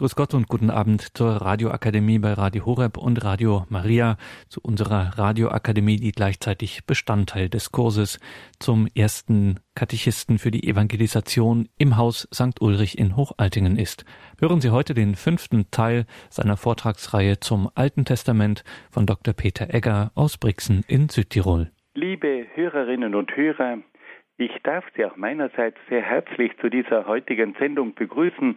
[0.00, 4.16] Grüß Gott und guten Abend zur Radioakademie bei Radio Horeb und Radio Maria,
[4.48, 8.18] zu unserer Radioakademie, die gleichzeitig Bestandteil des Kurses
[8.58, 12.62] zum ersten Katechisten für die Evangelisation im Haus St.
[12.62, 14.06] Ulrich in Hochaltingen ist.
[14.38, 19.34] Hören Sie heute den fünften Teil seiner Vortragsreihe zum Alten Testament von Dr.
[19.34, 21.72] Peter Egger aus Brixen in Südtirol.
[21.92, 23.80] Liebe Hörerinnen und Hörer,
[24.38, 28.56] ich darf Sie auch meinerseits sehr herzlich zu dieser heutigen Sendung begrüßen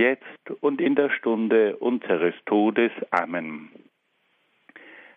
[0.00, 2.90] jetzt und in der Stunde unseres Todes.
[3.10, 3.70] Amen.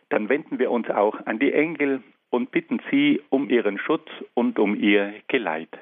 [0.10, 4.60] Dann wenden wir uns auch an die Engel und bitten sie um ihren Schutz und
[4.60, 5.78] um ihr Geleit.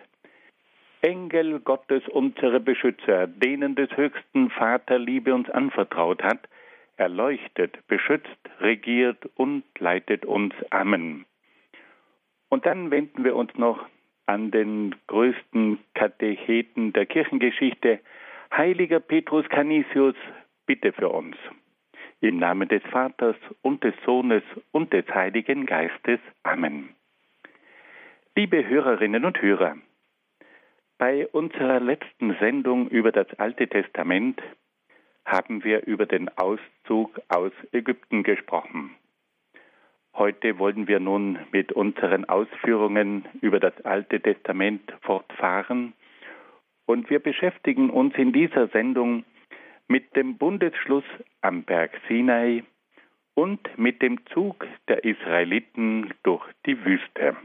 [1.02, 6.48] Engel Gottes, unsere Beschützer, denen des höchsten Vater Liebe uns anvertraut hat,
[6.98, 10.54] erleuchtet, beschützt, regiert und leitet uns.
[10.70, 11.26] Amen.
[12.50, 13.84] Und dann wenden wir uns noch
[14.28, 18.00] an den größten Katecheten der Kirchengeschichte,
[18.54, 20.16] Heiliger Petrus Canisius,
[20.66, 21.38] bitte für uns.
[22.20, 26.20] Im Namen des Vaters und des Sohnes und des Heiligen Geistes.
[26.44, 26.90] Amen.
[28.36, 29.78] Liebe Hörerinnen und Hörer,
[30.98, 34.42] bei unserer letzten Sendung über das Alte Testament
[35.26, 38.92] haben wir über den Auszug aus Ägypten gesprochen.
[40.14, 45.94] Heute wollen wir nun mit unseren Ausführungen über das Alte Testament fortfahren
[46.86, 49.24] und wir beschäftigen uns in dieser Sendung
[49.88, 51.04] mit dem Bundesschluss
[51.42, 52.64] am Berg Sinai
[53.34, 57.36] und mit dem Zug der Israeliten durch die Wüste.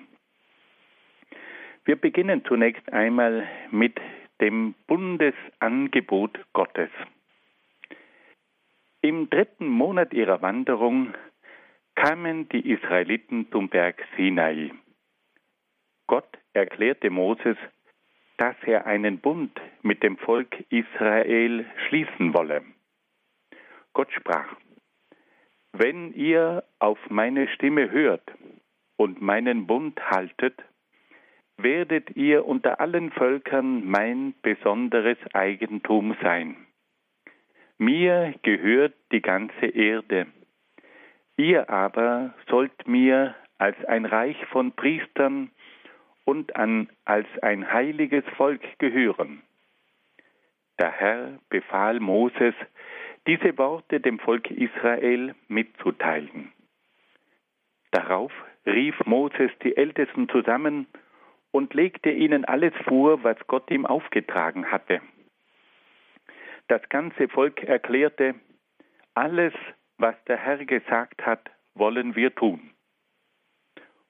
[1.85, 4.01] Wir beginnen zunächst einmal mit
[4.41, 6.91] dem Bundesangebot Gottes.
[9.03, 11.15] Im dritten Monat ihrer Wanderung
[11.95, 14.73] kamen die Israeliten zum Berg Sinai.
[16.07, 17.57] Gott erklärte Moses,
[18.39, 22.63] dass er einen Bund mit dem Volk Israel schließen wolle.
[23.93, 24.57] Gott sprach,
[25.73, 28.23] wenn ihr auf meine Stimme hört
[28.97, 30.63] und meinen Bund haltet,
[31.57, 36.57] werdet ihr unter allen Völkern mein besonderes Eigentum sein.
[37.79, 40.27] Mir gehört die ganze Erde.
[41.37, 45.51] Ihr aber sollt mir als ein Reich von Priestern
[46.27, 49.43] und an als ein heiliges Volk gehören.
[50.79, 52.55] Der Herr befahl Moses,
[53.27, 56.53] diese Worte dem Volk Israel mitzuteilen.
[57.93, 58.33] Darauf
[58.67, 60.87] rief Moses die Ältesten zusammen
[61.53, 65.01] und legte ihnen alles vor, was Gott ihm aufgetragen hatte.
[66.69, 68.35] Das ganze Volk erklärte,
[69.15, 69.55] alles,
[69.97, 72.73] was der Herr gesagt hat, wollen wir tun.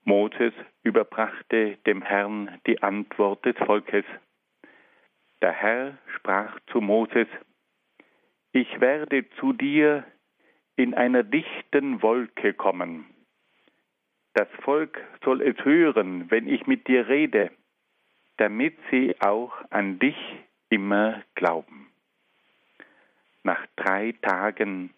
[0.06, 0.52] Moses
[0.84, 4.04] überbrachte dem Herrn die Antwort des Volkes.
[5.42, 7.26] Der Herr sprach zu Moses,
[8.52, 10.04] ich werde zu dir
[10.76, 13.06] in einer dichten Wolke kommen.
[14.34, 17.50] Das Volk soll es hören, wenn ich mit dir rede,
[18.36, 20.16] damit sie auch an dich
[20.68, 21.90] immer glauben.
[23.42, 24.90] Nach drei Tagen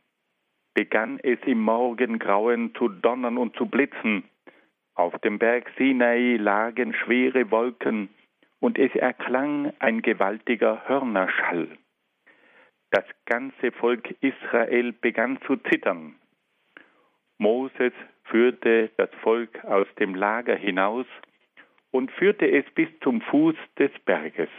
[0.74, 4.24] begann es im Morgengrauen zu donnern und zu blitzen,
[4.98, 8.08] auf dem Berg Sinai lagen schwere Wolken,
[8.60, 11.68] und es erklang ein gewaltiger Hörnerschall.
[12.90, 16.16] Das ganze Volk Israel begann zu zittern.
[17.38, 17.92] Moses
[18.24, 21.06] führte das Volk aus dem Lager hinaus
[21.92, 24.50] und führte es bis zum Fuß des Berges.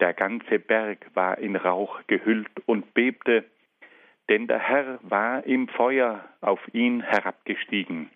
[0.00, 3.44] Der ganze Berg war in Rauch gehüllt und bebte,
[4.28, 8.10] denn der Herr war im Feuer auf ihn herabgestiegen.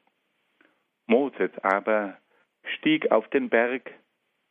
[1.10, 2.16] Moses aber
[2.76, 3.90] stieg auf den Berg,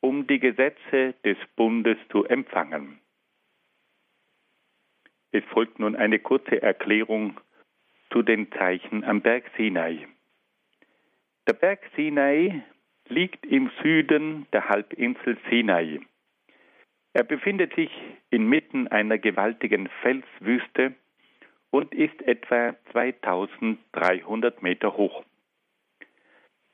[0.02, 3.00] um die Gesetze des Bundes zu empfangen.
[5.32, 7.40] Es folgt nun eine kurze Erklärung
[8.12, 10.06] zu den Zeichen am Berg Sinai.
[11.48, 12.62] Der Berg Sinai
[13.08, 16.02] liegt im Süden der Halbinsel Sinai.
[17.14, 17.92] Er befindet sich
[18.32, 20.94] inmitten einer gewaltigen Felswüste
[21.72, 25.24] und ist etwa 2300 Meter hoch.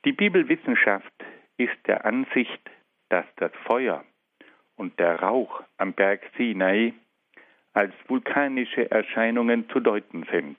[0.06, 1.12] Die Bibelwissenschaft
[1.56, 2.70] ist der Ansicht,
[3.08, 4.04] dass das Feuer
[4.76, 6.94] und der Rauch am Berg Sinai
[7.72, 10.58] als vulkanische Erscheinungen zu deuten sind.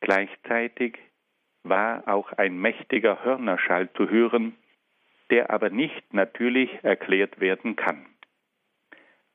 [0.00, 0.98] Gleichzeitig
[1.62, 4.56] war auch ein mächtiger Hörnerschall zu hören,
[5.30, 8.06] der aber nicht natürlich erklärt werden kann.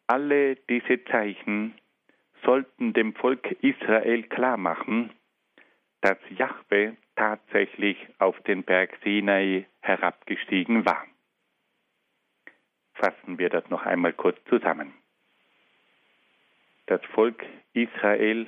[0.08, 1.76] Alle diese Zeichen
[2.44, 5.12] sollten dem Volk Israel klarmachen,
[6.02, 11.06] dass Jahwe tatsächlich auf den Berg Sinai herabgestiegen war.
[12.94, 14.94] Fassen wir das noch einmal kurz zusammen.
[16.88, 18.48] Das Volk Israel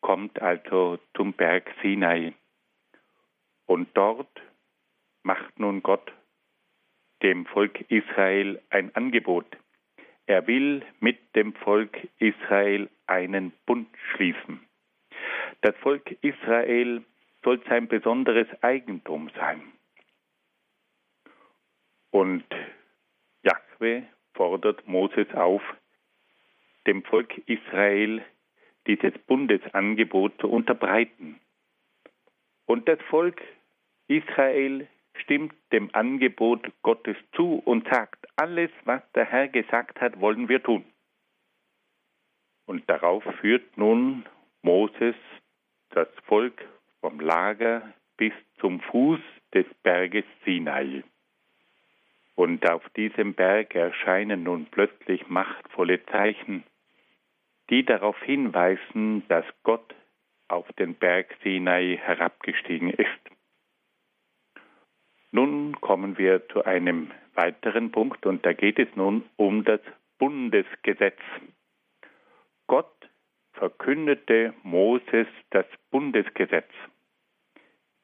[0.00, 2.34] kommt also zum Berg Sinai
[3.66, 4.40] und dort
[5.22, 6.12] macht nun Gott
[7.22, 9.56] dem Volk Israel ein Angebot.
[10.26, 14.66] Er will mit dem Volk Israel einen Bund schließen.
[15.60, 17.04] Das Volk Israel
[17.42, 19.72] soll sein besonderes Eigentum sein.
[22.10, 22.44] Und
[23.42, 25.62] Jahwe fordert Moses auf,
[26.86, 28.24] dem Volk Israel
[28.86, 31.40] dieses Bundesangebot zu unterbreiten.
[32.66, 33.40] Und das Volk
[34.08, 40.48] Israel stimmt dem Angebot Gottes zu und sagt, alles, was der Herr gesagt hat, wollen
[40.48, 40.84] wir tun.
[42.66, 44.24] Und darauf führt nun
[44.62, 45.16] Moses
[45.90, 46.64] das Volk
[47.00, 47.82] vom Lager
[48.16, 49.20] bis zum Fuß
[49.54, 51.02] des Berges Sinai.
[52.34, 56.64] Und auf diesem Berg erscheinen nun plötzlich machtvolle Zeichen,
[57.68, 59.94] die darauf hinweisen, dass Gott
[60.48, 63.20] auf den Berg Sinai herabgestiegen ist.
[65.32, 69.80] Nun kommen wir zu einem weiteren Punkt und da geht es nun um das
[70.18, 71.20] Bundesgesetz.
[73.60, 76.70] Verkündete Moses das Bundesgesetz,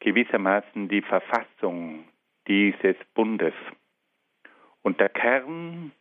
[0.01, 2.05] gewissermaßen die Verfassung
[2.47, 3.55] dieses Bundes.
[4.83, 5.93] Und der Kern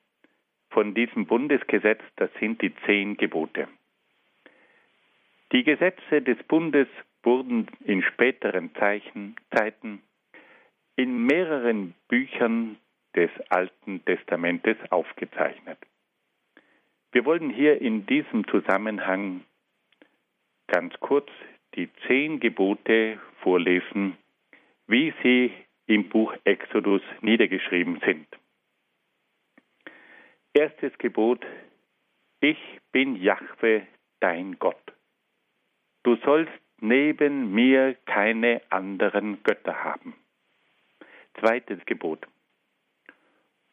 [0.71, 3.69] von diesem Bundesgesetz, das sind die zehn Gebote.
[5.53, 6.89] Die Gesetze des Bundes
[7.23, 10.01] wurden in späteren Zeichen, Zeiten
[10.97, 12.75] in mehreren Büchern
[13.15, 15.77] des Alten Testamentes aufgezeichnet.
[17.15, 19.45] Wir wollen hier in diesem Zusammenhang
[20.67, 21.29] ganz kurz
[21.73, 24.17] die zehn Gebote vorlesen,
[24.87, 25.53] wie sie
[25.85, 28.27] im Buch Exodus niedergeschrieben sind.
[30.53, 31.45] Erstes Gebot,
[32.41, 32.59] ich
[32.91, 33.87] bin Jahwe,
[34.19, 34.93] dein Gott.
[36.03, 36.51] Du sollst
[36.81, 40.15] neben mir keine anderen Götter haben.
[41.39, 42.27] Zweites Gebot.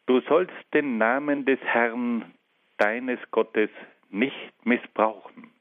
[0.06, 2.32] Du sollst den Namen des Herrn,
[2.82, 3.70] deines Gottes,
[4.11, 5.52] nicht missbrauchen.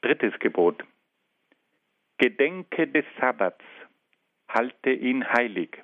[0.00, 0.84] Drittes Gebot.
[2.18, 3.64] Gedenke des Sabbats,
[4.48, 5.76] halte ihn heilig.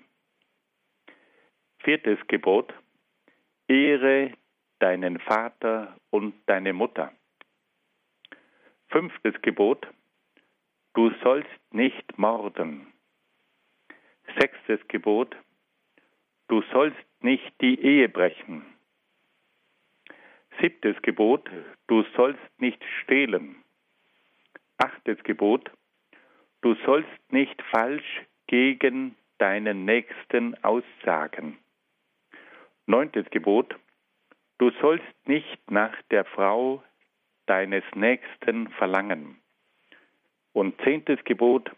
[1.78, 2.72] Viertes Gebot.
[3.66, 4.32] Ehre
[4.78, 7.12] deinen Vater und deine Mutter.
[8.86, 9.88] Fünftes Gebot.
[10.94, 12.86] Du sollst nicht morden.
[14.38, 15.34] Sechstes Gebot.
[16.46, 18.64] Du sollst nicht die Ehe brechen.
[20.62, 21.50] Siebtes Gebot.
[21.88, 23.56] Du sollst nicht stehlen.
[24.78, 25.68] Achtes Gebot.
[26.60, 31.58] Du sollst nicht falsch gegen deinen Nächsten aussagen.
[32.86, 33.74] Neuntes Gebot.
[34.58, 36.84] Du sollst nicht nach der Frau
[37.46, 39.38] deines Nächsten verlangen.
[40.52, 41.72] Und zehntes Gebot.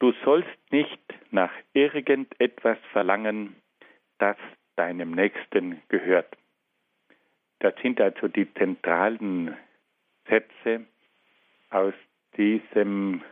[0.00, 3.56] Du sollst nicht nach irgendetwas verlangen,
[4.18, 4.36] das
[4.76, 6.36] deinem Nächsten gehört.
[7.60, 9.56] Das sind also die zentralen
[10.28, 10.86] Sätze
[11.70, 11.94] aus
[12.36, 13.22] diesem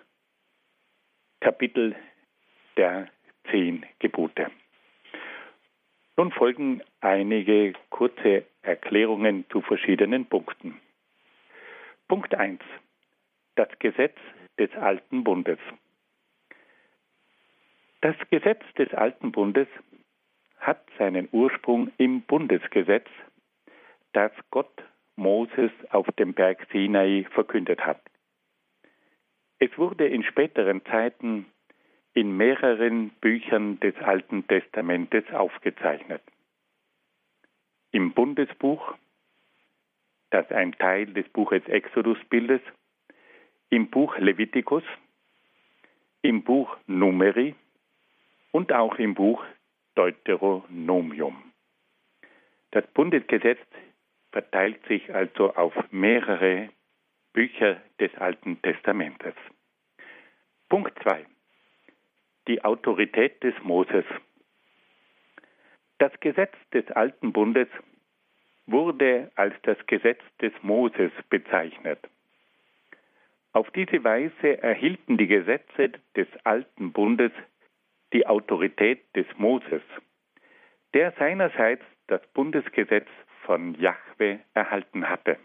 [1.41, 1.97] Kapitel
[2.77, 3.09] der
[3.51, 4.51] zehn Gebote.
[6.17, 10.81] Nun folgen einige kurze Erklärungen zu verschiedenen Punkten.
[12.09, 12.61] Punkt 1.
[13.55, 14.17] Das Gesetz
[14.59, 15.59] des alten Bundes.
[18.01, 19.69] Das Gesetz des Alten Bundes
[20.61, 23.09] hat seinen Ursprung im Bundesgesetz,
[24.12, 24.83] das Gott
[25.17, 28.00] Moses auf dem Berg Sinai verkündet hat.
[29.59, 31.47] Es wurde in späteren Zeiten
[32.15, 36.23] in mehreren Büchern des Alten Testamentes aufgezeichnet.
[37.93, 38.95] Im Bundesbuch,
[40.31, 42.62] das ein Teil des Buches Exodus bildet,
[43.71, 44.83] im Buch Levitikus,
[46.23, 47.55] im Buch Numeri
[48.53, 49.45] und auch im Buch
[49.95, 51.53] Deuteronomium.
[52.71, 53.61] Das Bundesgesetz
[54.33, 56.69] verteilt sich also auf mehrere
[57.33, 59.35] Bücher des Alten Testamentes.
[60.69, 61.25] Punkt 2.
[62.47, 64.05] Die Autorität des Moses.
[65.99, 67.69] Das Gesetz des Alten Bundes
[68.67, 71.99] wurde als das Gesetz des Moses bezeichnet.
[73.53, 77.33] Auf diese Weise erhielten die Gesetze des Alten Bundes
[78.13, 79.83] die Autorität des Moses,
[80.95, 83.09] der seinerseits das Bundesgesetz
[83.49, 85.38] von Jahwe erhalten hatte.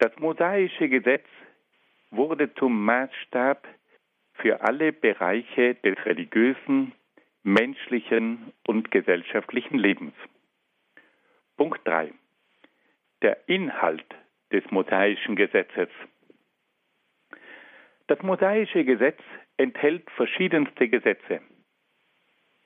[0.00, 1.24] Das mosaische Gesetz
[2.10, 3.64] wurde zum Maßstab
[4.32, 6.92] für alle Bereiche des religiösen,
[7.44, 10.14] menschlichen und gesellschaftlichen Lebens.
[11.56, 12.12] Punkt 3.
[13.22, 14.12] Der Inhalt
[14.50, 15.90] des mosaischen Gesetzes.
[18.08, 19.20] Das mosaische Gesetz
[19.58, 21.40] enthält verschiedenste Gesetze.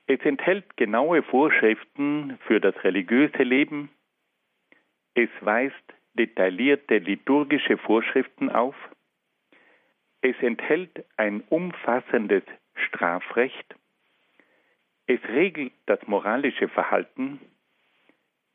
[0.07, 3.89] Es enthält genaue Vorschriften für das religiöse Leben.
[5.13, 5.75] Es weist
[6.13, 8.75] detaillierte liturgische Vorschriften auf.
[10.21, 12.43] Es enthält ein umfassendes
[12.75, 13.75] Strafrecht.
[15.07, 17.39] Es regelt das moralische Verhalten.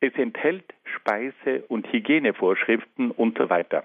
[0.01, 3.85] Es enthält Speise- und Hygienevorschriften und so weiter.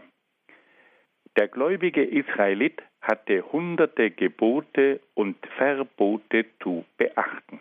[1.35, 7.59] Der gläubige Israelit hatte hunderte Gebote und Verbote zu beachten.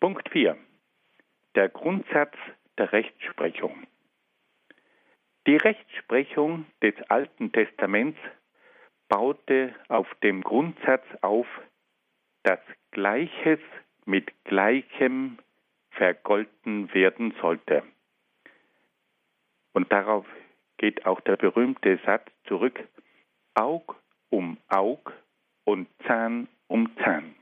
[0.00, 0.56] Punkt 4.
[1.54, 2.34] Der Grundsatz
[2.78, 3.86] der Rechtsprechung.
[5.46, 8.18] Die Rechtsprechung des Alten Testaments
[9.08, 11.46] baute auf dem Grundsatz auf,
[12.44, 12.60] dass
[12.92, 13.60] Gleiches
[14.06, 15.38] mit Gleichem
[15.90, 17.82] vergolten werden sollte.
[19.74, 20.26] Und darauf
[20.82, 22.80] geht auch der berühmte Satz zurück,
[23.54, 23.94] Aug
[24.30, 25.12] um Aug
[25.64, 27.36] und Zahn um Zahn.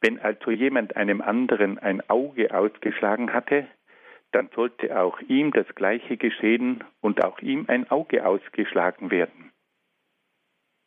[0.00, 3.66] Wenn also jemand einem anderen ein Auge ausgeschlagen hatte,
[4.32, 9.52] dann sollte auch ihm das Gleiche geschehen und auch ihm ein Auge ausgeschlagen werden.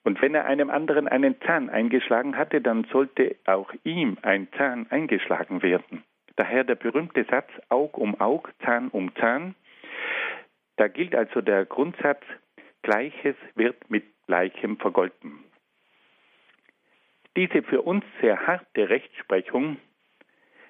[0.04, 4.88] Und wenn er einem anderen einen Zahn eingeschlagen hatte, dann sollte auch ihm ein Zahn
[4.90, 6.04] eingeschlagen werden.
[6.38, 9.54] Daher der berühmte Satz Aug um Aug, Zahn um Zahn.
[10.80, 12.24] Da gilt also der Grundsatz,
[12.84, 15.44] Gleiches wird mit Gleichem vergolten.
[17.36, 19.76] Diese für uns sehr harte Rechtsprechung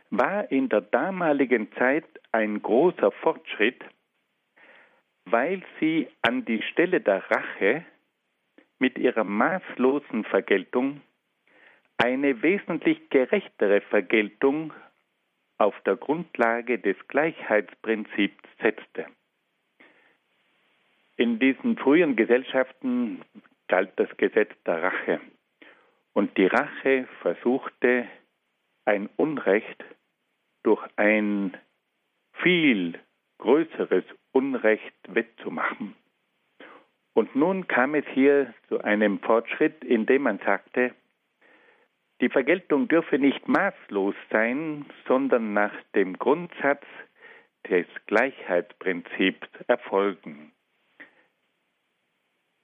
[0.10, 3.86] war in der damaligen Zeit ein großer Fortschritt,
[5.26, 7.86] weil sie an die Stelle der Rache
[8.80, 11.02] mit ihrer maßlosen Vergeltung
[12.00, 14.74] eine wesentlich gerechtere Vergeltung
[15.60, 19.06] auf der Grundlage des Gleichheitsprinzips setzte.
[21.20, 23.26] In diesen frühen Gesellschaften
[23.68, 25.20] galt das Gesetz der Rache.
[26.14, 28.08] Und die Rache versuchte
[28.86, 29.84] ein Unrecht
[30.64, 31.58] durch ein
[32.42, 32.98] viel
[33.38, 35.94] größeres Unrecht wettzumachen.
[37.14, 40.96] Und nun kam es hier zu einem Fortschritt, indem man sagte,
[42.22, 46.86] die Vergeltung dürfe nicht maßlos sein, sondern nach dem Grundsatz
[47.70, 50.54] des Gleichheitsprinzips erfolgen.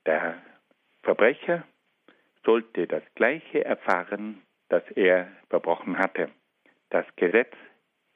[0.06, 0.42] Der
[1.04, 1.64] Verbrecher
[2.44, 6.30] sollte das Gleiche erfahren, das er verbrochen hatte.
[6.90, 7.54] Das Gesetz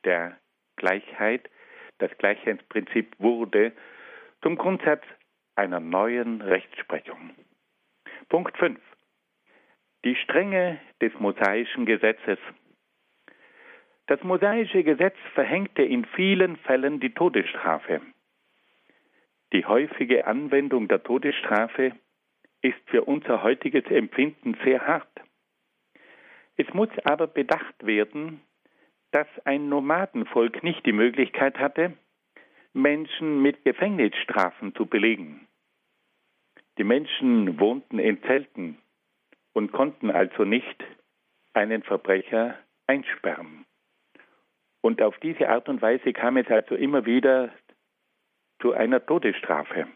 [0.05, 0.38] der
[0.75, 1.50] Gleichheit,
[1.98, 3.74] das Gleichheitsprinzip wurde
[4.41, 5.03] zum Grundsatz
[5.55, 7.31] einer neuen Rechtsprechung.
[8.29, 8.79] Punkt 5.
[10.05, 12.39] Die Strenge des mosaischen Gesetzes.
[14.08, 18.01] Das mosaische Gesetz verhängte in vielen Fällen die Todesstrafe.
[19.53, 21.94] Die häufige Anwendung der Todesstrafe
[22.62, 25.10] ist für unser heutiges Empfinden sehr hart.
[26.58, 28.41] Es muss aber bedacht werden,
[29.12, 31.94] dass ein Nomadenvolk nicht die Möglichkeit hatte,
[32.74, 35.48] Menschen mit Gefängnisstrafen zu belegen.
[36.77, 38.77] Die Menschen wohnten in Zelten
[39.53, 40.84] und konnten also nicht
[41.53, 43.65] einen Verbrecher einsperren.
[44.82, 47.51] Und auf diese Art und Weise kam es also immer wieder
[48.59, 49.87] zu einer Todesstrafe.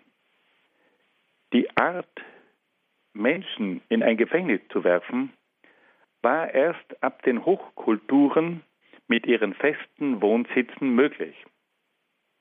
[1.54, 2.22] Die Art,
[3.14, 5.34] Menschen in ein Gefängnis zu werfen,
[6.22, 8.64] war erst ab den Hochkulturen
[9.08, 11.36] mit ihren festen Wohnsitzen möglich.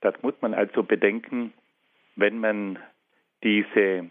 [0.00, 1.52] Das muss man also bedenken,
[2.16, 2.78] wenn man
[3.42, 4.10] diese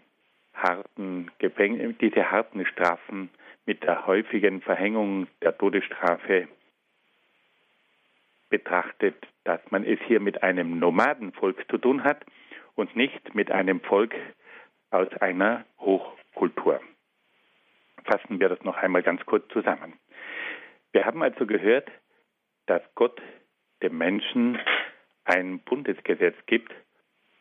[0.54, 3.30] harten, Gefäng diese harten Strafen
[3.66, 6.48] mit der häufigen Verhängung der Todesstrafe
[8.50, 12.24] betrachtet, dass man es hier mit einem Nomadenvolk zu tun hat
[12.74, 14.14] und nicht mit einem Volk
[14.90, 16.80] aus einer Hochkultur.
[18.04, 19.94] Fassen wir das noch einmal ganz kurz zusammen.
[20.92, 21.90] Wir haben also gehört,
[22.66, 23.20] dass Gott
[23.82, 24.58] dem Menschen
[25.24, 26.72] ein Bundesgesetz gibt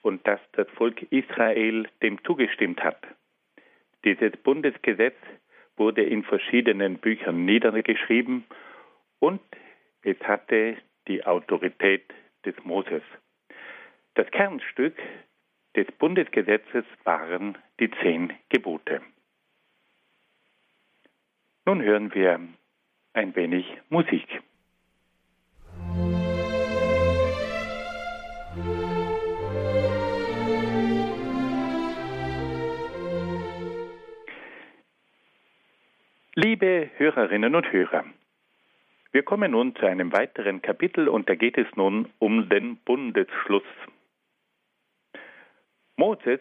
[0.01, 2.99] und dass das Volk Israel dem zugestimmt hat.
[4.03, 5.15] Dieses Bundesgesetz
[5.77, 8.45] wurde in verschiedenen Büchern niedergeschrieben
[9.19, 9.41] und
[10.03, 10.77] es hatte
[11.07, 12.13] die Autorität
[12.45, 13.03] des Moses.
[14.15, 14.97] Das Kernstück
[15.75, 19.01] des Bundesgesetzes waren die zehn Gebote.
[21.65, 22.39] Nun hören wir
[23.13, 24.41] ein wenig Musik.
[36.35, 38.05] Liebe Hörerinnen und Hörer,
[39.11, 43.63] wir kommen nun zu einem weiteren Kapitel und da geht es nun um den Bundesschluss.
[45.97, 46.39] Moses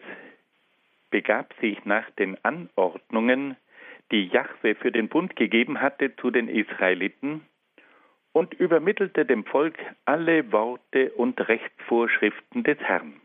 [1.09, 3.57] begab sich nach den Anordnungen,
[4.11, 7.45] die Jahwe für den Bund gegeben hatte, zu den Israeliten
[8.33, 13.19] und übermittelte dem Volk alle Worte und Rechtsvorschriften des Herrn.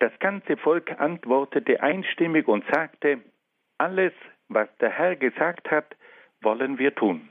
[0.00, 3.20] Das ganze Volk antwortete einstimmig und sagte,
[3.78, 4.12] alles,
[4.48, 5.96] was der Herr gesagt hat,
[6.40, 7.30] wollen wir tun.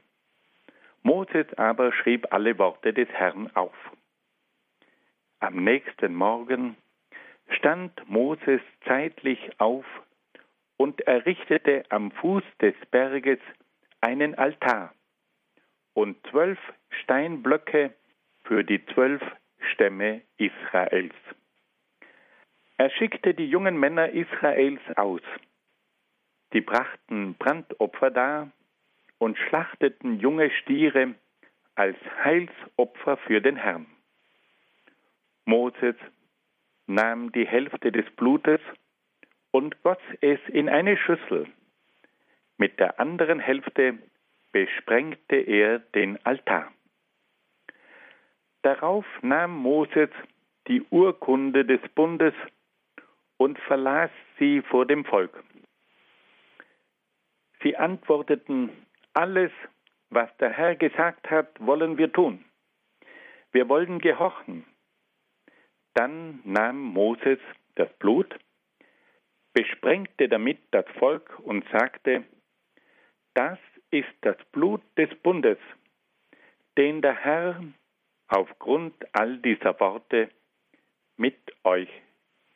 [1.03, 3.75] Moses aber schrieb alle Worte des Herrn auf.
[5.39, 6.77] Am nächsten Morgen
[7.49, 9.85] stand Moses zeitlich auf
[10.77, 13.39] und errichtete am Fuß des Berges
[13.99, 14.93] einen Altar
[15.93, 16.59] und zwölf
[17.03, 17.93] Steinblöcke
[18.45, 19.21] für die zwölf
[19.73, 21.15] Stämme Israels.
[22.77, 25.21] Er schickte die jungen Männer Israels aus.
[26.53, 28.51] Die brachten Brandopfer dar
[29.23, 31.15] und schlachteten junge Stiere
[31.75, 33.85] als Heilsopfer für den Herrn.
[35.45, 35.95] Moses
[36.87, 38.59] nahm die Hälfte des Blutes
[39.51, 41.47] und goss es in eine Schüssel.
[42.57, 43.97] Mit der anderen Hälfte
[44.51, 46.73] besprengte er den Altar.
[48.61, 50.09] Darauf nahm Moses
[50.67, 52.33] die Urkunde des Bundes
[53.37, 55.41] und verlas sie vor dem Volk.
[57.61, 58.69] Sie antworteten
[59.13, 59.51] alles,
[60.09, 62.45] was der Herr gesagt hat, wollen wir tun.
[63.51, 64.65] Wir wollen gehorchen.
[65.93, 67.39] Dann nahm Moses
[67.75, 68.35] das Blut,
[69.53, 72.23] besprengte damit das Volk und sagte,
[73.35, 73.59] das
[73.91, 75.59] ist das Blut des Bundes,
[76.77, 77.63] den der Herr
[78.27, 80.29] aufgrund all dieser Worte
[81.17, 81.89] mit euch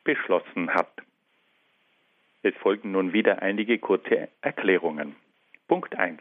[0.03, 0.91] beschlossen hat.
[2.41, 5.15] Es folgen nun wieder einige kurze Erklärungen.
[5.67, 6.19] Punkt 1.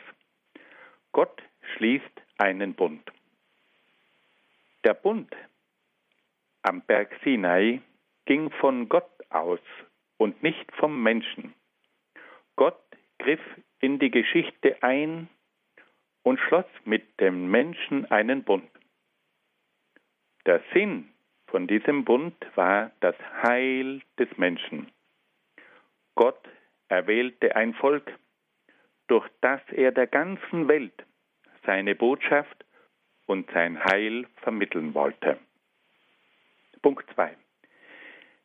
[1.16, 3.00] Gott schließt einen Bund.
[4.84, 5.34] Der Bund
[6.60, 7.80] am Berg Sinai
[8.26, 9.64] ging von Gott aus
[10.18, 11.54] und nicht vom Menschen.
[12.56, 12.82] Gott
[13.18, 13.40] griff
[13.80, 15.30] in die Geschichte ein
[16.22, 18.70] und schloss mit dem Menschen einen Bund.
[20.44, 21.08] Der Sinn
[21.46, 24.92] von diesem Bund war das Heil des Menschen.
[26.14, 26.46] Gott
[26.88, 28.12] erwählte ein Volk,
[29.06, 31.05] durch das er der ganzen Welt
[31.66, 32.64] seine Botschaft
[33.26, 35.38] und sein Heil vermitteln wollte.
[36.80, 37.36] Punkt 2.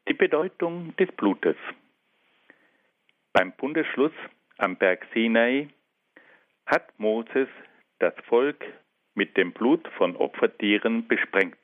[0.08, 1.56] Die Bedeutung des Blutes.
[3.34, 4.14] Beim Bundesschluss
[4.58, 5.70] am Berg Sinai
[6.66, 7.48] hat Moses
[8.00, 8.66] das Volk
[9.14, 11.58] mit dem Blut von Opfertieren besprengt.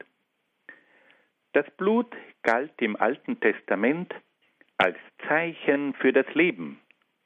[1.54, 4.14] Das Blut galt im Alten Testament
[4.78, 6.80] als Zeichen für das Leben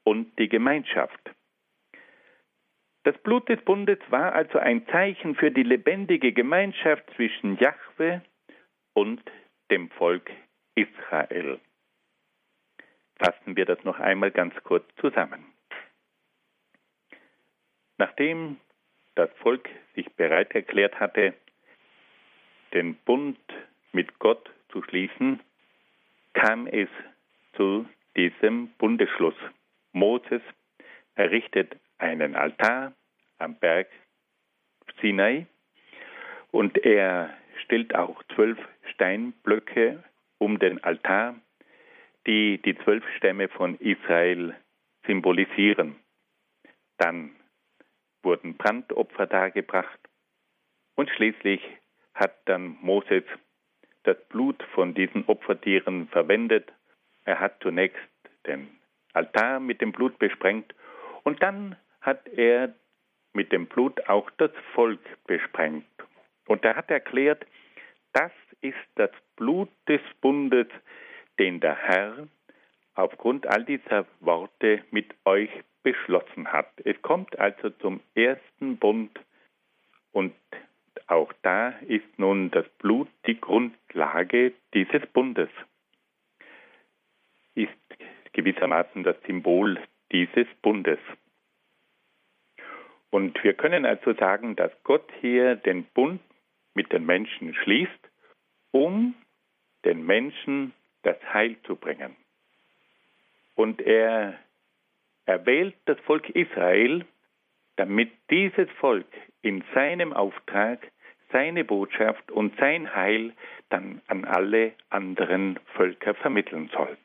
[0.04, 1.30] und die Gemeinschaft.
[3.04, 8.22] Das Blut des Bundes war also ein Zeichen für die lebendige Gemeinschaft zwischen Jahwe
[8.94, 9.22] und
[9.70, 10.30] dem Volk
[10.76, 11.58] Israel.
[13.16, 15.44] Fassen wir das noch einmal ganz kurz zusammen.
[17.98, 18.58] Nachdem
[19.14, 21.34] das Volk sich bereit erklärt hatte,
[22.72, 23.38] den Bund
[23.92, 25.40] mit Gott zu schließen,
[26.32, 26.88] kam es
[27.54, 27.86] zu
[28.16, 29.34] diesem Bundesschluss.
[29.92, 30.42] Moses
[31.14, 32.92] errichtet einen Altar
[33.38, 33.88] am Berg
[35.00, 35.46] Sinai
[36.50, 37.32] und er
[37.64, 38.58] stellt auch zwölf
[38.92, 40.02] Steinblöcke
[40.38, 41.36] um den Altar,
[42.26, 44.54] die die zwölf Stämme von Israel
[45.06, 45.96] symbolisieren.
[46.98, 47.30] Dann
[48.22, 49.98] wurden Brandopfer dargebracht
[50.96, 51.62] und schließlich
[52.14, 53.24] hat dann Moses
[54.02, 56.72] das Blut von diesen Opfertieren verwendet.
[57.24, 57.98] Er hat zunächst
[58.46, 58.68] den
[59.12, 60.74] Altar mit dem Blut besprengt
[61.22, 62.74] und dann hat er
[63.32, 65.86] mit dem Blut auch das Volk besprengt.
[66.46, 67.46] Und er hat erklärt,
[68.12, 70.66] das ist das Blut des Bundes,
[71.38, 72.28] den der Herr
[72.94, 75.50] aufgrund all dieser Worte mit euch
[75.82, 76.68] beschlossen hat.
[76.84, 79.18] Es kommt also zum ersten Bund
[80.12, 80.34] und
[81.06, 85.48] auch da ist nun das Blut die Grundlage dieses Bundes,
[87.54, 87.72] ist
[88.32, 89.78] gewissermaßen das Symbol
[90.12, 90.98] dieses Bundes.
[93.12, 96.22] Und wir können also sagen, dass Gott hier den Bund
[96.72, 98.10] mit den Menschen schließt,
[98.70, 99.14] um
[99.84, 100.72] den Menschen
[101.02, 102.16] das Heil zu bringen.
[103.54, 104.38] Und er
[105.26, 107.04] erwählt das Volk Israel,
[107.76, 110.90] damit dieses Volk in seinem Auftrag
[111.32, 113.34] seine Botschaft und sein Heil
[113.68, 116.96] dann an alle anderen Völker vermitteln soll.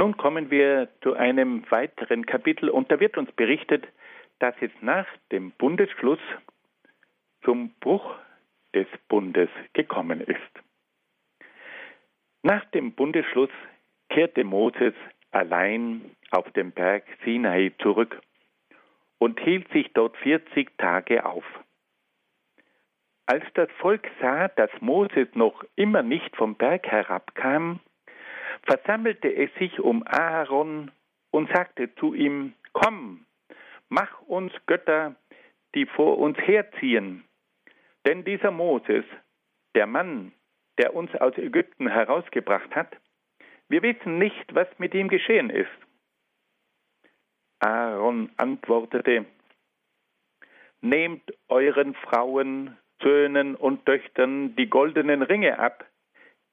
[0.00, 3.86] Nun kommen wir zu einem weiteren Kapitel und da wird uns berichtet,
[4.38, 6.18] dass es nach dem Bundesschluss
[7.44, 8.16] zum Bruch
[8.74, 11.44] des Bundes gekommen ist.
[12.42, 13.50] Nach dem Bundesschluss
[14.08, 14.94] kehrte Moses
[15.32, 18.22] allein auf den Berg Sinai zurück
[19.18, 21.44] und hielt sich dort 40 Tage auf.
[23.26, 27.80] Als das Volk sah, dass Moses noch immer nicht vom Berg herabkam,
[28.62, 30.90] versammelte es sich um Aaron
[31.30, 33.26] und sagte zu ihm, Komm,
[33.88, 35.16] mach uns Götter,
[35.74, 37.24] die vor uns herziehen.
[38.06, 39.04] Denn dieser Moses,
[39.74, 40.32] der Mann,
[40.78, 42.96] der uns aus Ägypten herausgebracht hat,
[43.68, 45.68] wir wissen nicht, was mit ihm geschehen ist.
[47.60, 49.26] Aaron antwortete,
[50.80, 55.84] Nehmt euren Frauen, Söhnen und Töchtern die goldenen Ringe ab,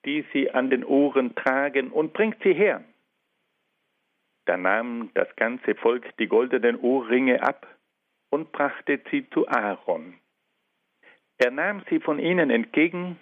[0.08, 2.84] die sie an den Ohren tragen, und bringt sie her.
[4.46, 7.68] Da nahm das ganze Volk die goldenen Ohrringe ab
[8.30, 10.18] und brachte sie zu Aaron.
[11.38, 13.20] Er nahm sie von ihnen entgegen,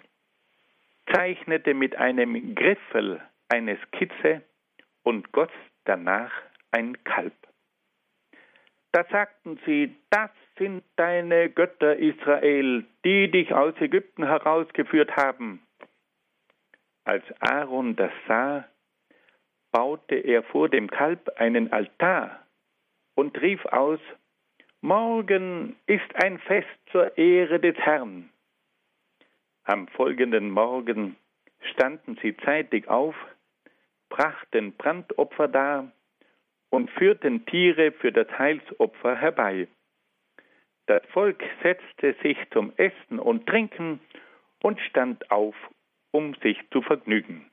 [1.12, 4.42] zeichnete mit einem Griffel eine Skizze
[5.02, 5.50] und goss
[5.84, 6.32] danach
[6.70, 7.34] ein Kalb.
[8.92, 15.65] Da sagten sie, das sind deine Götter Israel, die dich aus Ägypten herausgeführt haben.
[17.06, 18.64] Als Aaron das sah,
[19.70, 22.44] baute er vor dem Kalb einen Altar
[23.14, 24.00] und rief aus,
[24.80, 28.28] Morgen ist ein Fest zur Ehre des Herrn.
[29.62, 31.16] Am folgenden Morgen
[31.74, 33.14] standen sie zeitig auf,
[34.08, 35.92] brachten Brandopfer dar
[36.70, 39.68] und führten Tiere für das Heilsopfer herbei.
[40.86, 44.00] Das Volk setzte sich zum Essen und Trinken
[44.60, 45.54] und stand auf,
[46.16, 47.44] um sich zu vergnügen.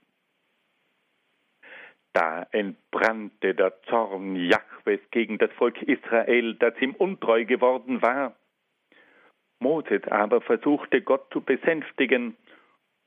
[2.13, 8.35] Da entbrannte der Zorn Jahwes gegen das Volk Israel, das ihm untreu geworden war.
[9.59, 12.37] Moses aber versuchte Gott zu besänftigen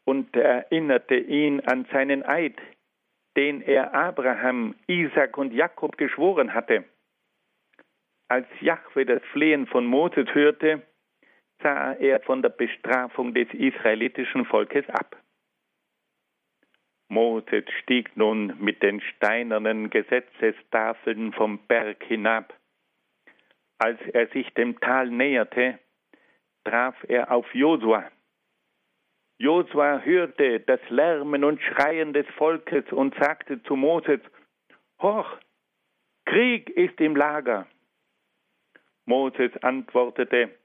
[0.04, 2.58] und erinnerte ihn an seinen Eid,
[3.36, 6.84] den er Abraham, Isaac und Jakob geschworen hatte.
[8.28, 10.82] Als Jahwe das Flehen von Moses hörte,
[11.62, 15.16] sah er von der Bestrafung des israelitischen Volkes ab.
[17.08, 22.52] Moses stieg nun mit den steinernen Gesetzestafeln vom Berg hinab.
[23.78, 25.78] Als er sich dem Tal näherte,
[26.64, 28.10] traf er auf Josua,
[29.38, 34.20] Josua hörte das Lärmen und Schreien des Volkes und sagte zu Moses,
[35.02, 35.30] Hoch,
[36.24, 37.66] Krieg ist im Lager.
[39.04, 40.56] Moses antwortete,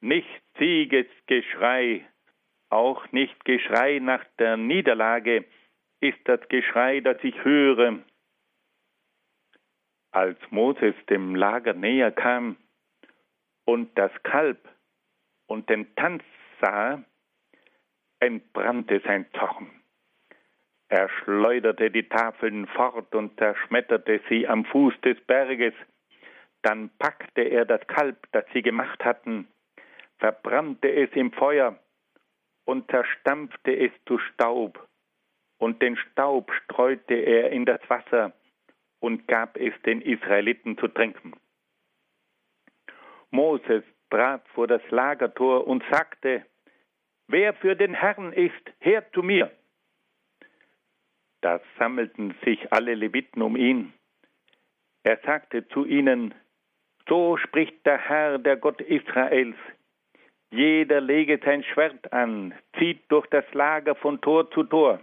[0.00, 2.06] nicht Siegesgeschrei,
[2.72, 5.44] auch nicht Geschrei nach der Niederlage
[6.00, 7.98] ist das Geschrei, das ich höre.
[10.10, 12.56] Als Moses dem Lager näher kam
[13.64, 14.58] und das Kalb
[15.46, 16.24] und den Tanz
[16.60, 17.02] sah,
[18.20, 19.70] entbrannte sein Zorn.
[20.88, 25.74] Er schleuderte die Tafeln fort und zerschmetterte sie am Fuß des Berges.
[26.62, 29.48] Dann packte er das Kalb, das sie gemacht hatten,
[30.18, 31.81] verbrannte es im Feuer
[32.64, 34.88] und zerstampfte es zu Staub.
[35.58, 38.32] Und den Staub streute er in das Wasser
[39.00, 41.34] und gab es den Israeliten zu trinken.
[43.30, 46.44] Moses trat vor das Lagertor und sagte,
[47.28, 49.50] Wer für den Herrn ist, her zu mir.
[51.40, 53.92] Da sammelten sich alle Leviten um ihn.
[55.02, 56.34] Er sagte zu ihnen,
[57.08, 59.56] so spricht der Herr, der Gott Israels.
[60.52, 65.00] Jeder lege sein Schwert an, zieht durch das Lager von Tor zu Tor.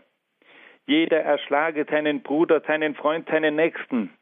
[0.85, 4.13] Jeder erschlage seinen Bruder, seinen Freund, seinen Nächsten.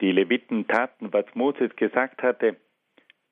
[0.00, 2.56] Die Leviten taten, was Moses gesagt hatte,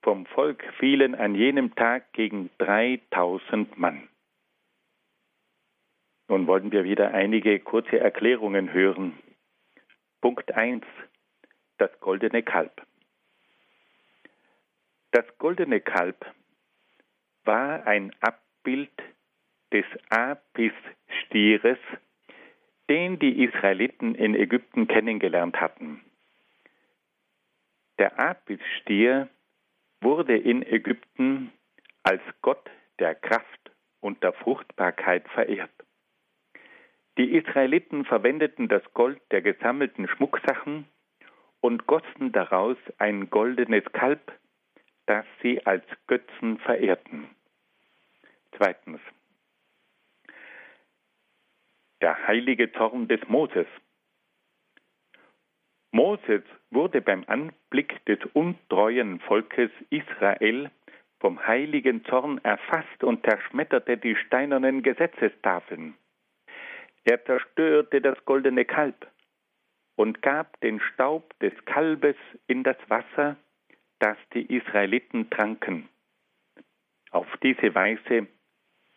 [0.02, 4.06] vom Volk fielen an jenem Tag gegen 3000 Mann.
[6.28, 9.18] Nun wollen wir wieder einige kurze Erklärungen hören.
[10.20, 10.84] Punkt 1.
[11.78, 12.82] Das goldene Kalb.
[15.12, 16.26] Das goldene Kalb
[17.44, 18.92] war ein Abbild
[19.72, 21.78] des Apis-Stieres,
[22.88, 26.00] den die Israeliten in Ägypten kennengelernt hatten.
[27.98, 29.28] Der Apis-Stier
[30.00, 31.52] wurde in Ägypten
[32.02, 35.70] als Gott der Kraft und der Fruchtbarkeit verehrt.
[37.16, 40.87] Die Israeliten verwendeten das Gold der gesammelten Schmucksachen
[41.61, 44.33] und gossen daraus ein goldenes Kalb,
[45.06, 47.28] das sie als Götzen verehrten.
[48.56, 49.00] Zweitens.
[52.00, 53.66] Der heilige Zorn des Moses.
[55.90, 60.70] Moses wurde beim Anblick des untreuen Volkes Israel
[61.20, 65.94] vom heiligen Zorn erfasst und zerschmetterte die steinernen Gesetzestafeln.
[67.04, 69.06] Er zerstörte das goldene Kalb
[69.96, 73.36] und gab den Staub des Kalbes in das Wasser,
[73.98, 75.88] das die Israeliten tranken.
[77.11, 78.26] Auf diese Weise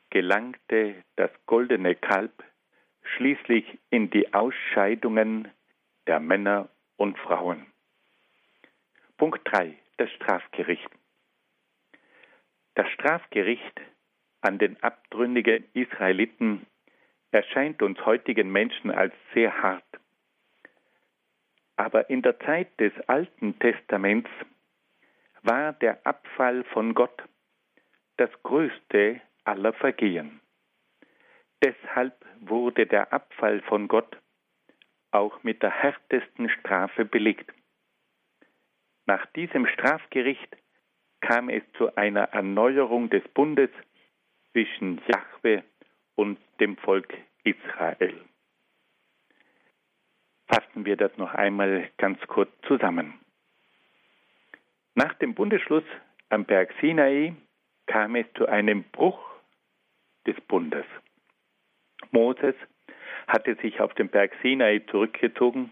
[0.10, 2.44] gelangte das goldene Kalb
[3.16, 5.50] schließlich in die Ausscheidungen
[6.08, 7.66] der Männer und Frauen.
[9.18, 9.76] Punkt 3.
[9.98, 10.90] Das Strafgericht.
[12.76, 13.82] Das Strafgericht
[14.42, 16.66] an den abtrünnigen Israeliten
[17.32, 19.84] erscheint uns heutigen Menschen als sehr hart.
[21.76, 24.30] Aber in der Zeit des Alten Testaments
[25.44, 27.24] war der Abfall von Gott
[28.18, 30.42] das größte aller Vergehen.
[31.64, 34.18] Deshalb wurde der Abfall von Gott
[35.12, 37.52] auch mit der härtesten Strafe belegt.
[39.06, 40.56] Nach diesem Strafgericht
[41.22, 43.70] kam es zu einer Erneuerung des Bundes
[44.52, 45.64] zwischen Jahwe
[46.16, 48.20] und dem Volk Israel.
[50.48, 53.20] Fassen wir das noch einmal ganz kurz zusammen.
[54.98, 55.84] Nach dem Bundesschluss
[56.30, 57.36] am Berg Sinai
[57.86, 59.20] kam es zu einem Bruch
[60.26, 60.88] des Bundes.
[62.10, 62.56] Moses
[63.28, 65.72] hatte sich auf den Berg Sinai zurückgezogen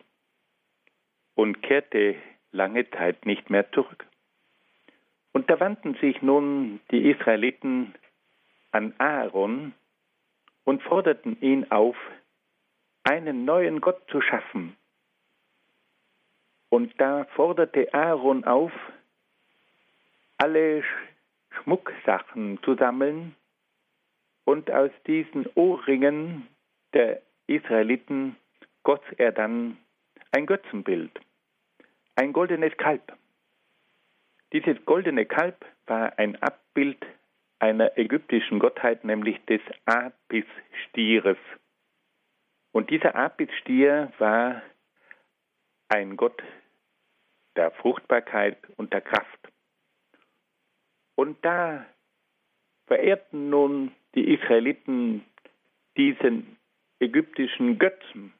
[1.33, 2.17] und kehrte
[2.51, 4.05] lange Zeit nicht mehr zurück.
[5.33, 7.95] Und da wandten sich nun die Israeliten
[8.69, 9.73] an Aaron
[10.65, 11.97] und forderten ihn auf,
[13.03, 14.77] einen neuen Gott zu schaffen.
[16.69, 18.71] Und da forderte Aaron auf,
[20.37, 20.83] alle
[21.51, 23.35] Schmucksachen zu sammeln
[24.45, 26.47] und aus diesen Ohrringen
[26.93, 28.35] der Israeliten
[28.83, 29.77] goss er dann
[30.31, 31.11] ein Götzenbild,
[32.15, 33.17] ein goldenes Kalb.
[34.53, 37.03] Dieses goldene Kalb war ein Abbild
[37.59, 41.37] einer ägyptischen Gottheit, nämlich des Apis-Stieres.
[42.71, 44.61] Und dieser Apis-Stier war
[45.89, 46.41] ein Gott
[47.55, 49.39] der Fruchtbarkeit und der Kraft.
[51.15, 51.85] Und da
[52.87, 55.25] verehrten nun die Israeliten
[55.97, 56.57] diesen
[56.99, 58.33] ägyptischen Götzen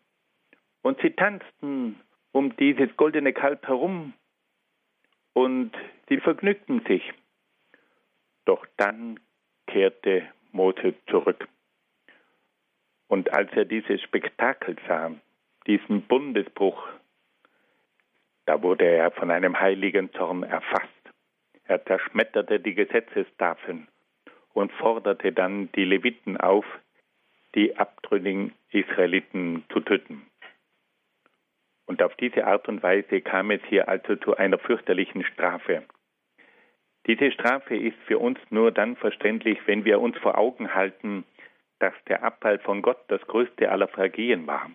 [0.82, 2.00] und sie tanzten
[2.32, 4.14] um dieses goldene Kalb herum
[5.34, 5.72] und
[6.10, 7.04] sie vergnügten sich.
[8.46, 9.20] Doch dann
[9.68, 11.48] kehrte Mose zurück.
[13.08, 15.12] Und als er dieses Spektakel sah,
[15.68, 16.88] diesen Bundesbruch,
[18.46, 20.95] da wurde er von einem heiligen Zorn erfasst.
[21.68, 23.88] Er zerschmetterte die Gesetzestafeln
[24.54, 26.66] und forderte dann die Leviten auf,
[27.56, 30.26] die abtrünnigen Israeliten zu töten.
[31.88, 35.84] Und auf diese Art und Weise kam es hier also zu einer fürchterlichen Strafe.
[37.08, 41.24] Diese Strafe ist für uns nur dann verständlich, wenn wir uns vor Augen halten,
[41.80, 44.72] dass der Abfall von Gott das größte aller Vergehen war.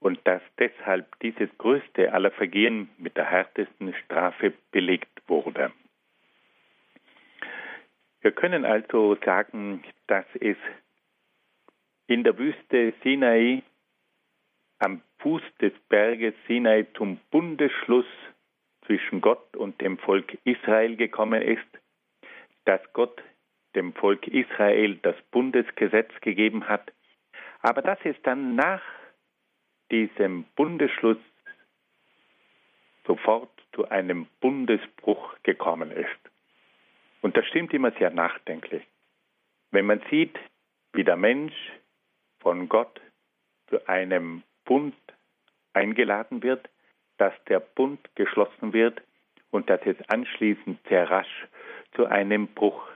[0.00, 5.72] Und dass deshalb dieses größte aller Vergehen mit der härtesten Strafe belegt wurde.
[8.22, 10.56] Wir können also sagen, dass es
[12.06, 13.62] in der Wüste Sinai
[14.78, 18.06] am Fuß des Berges Sinai zum Bundesschluss
[18.86, 21.68] zwischen Gott und dem Volk Israel gekommen ist,
[22.64, 23.22] dass Gott
[23.74, 26.92] dem Volk Israel das Bundesgesetz gegeben hat,
[27.60, 28.82] aber dass es dann nach
[29.90, 31.18] diesem Bundesschluss
[33.06, 36.08] sofort zu einem Bundesbruch gekommen ist.
[37.22, 38.82] Und das stimmt immer sehr nachdenklich.
[39.70, 40.38] Wenn man sieht,
[40.92, 41.54] wie der Mensch
[42.40, 43.00] von Gott
[43.68, 44.96] zu einem Bund
[45.72, 46.68] eingeladen wird,
[47.18, 49.00] dass der Bund geschlossen wird
[49.50, 51.46] und dass es anschließend sehr rasch
[51.94, 52.88] zu einem Bruch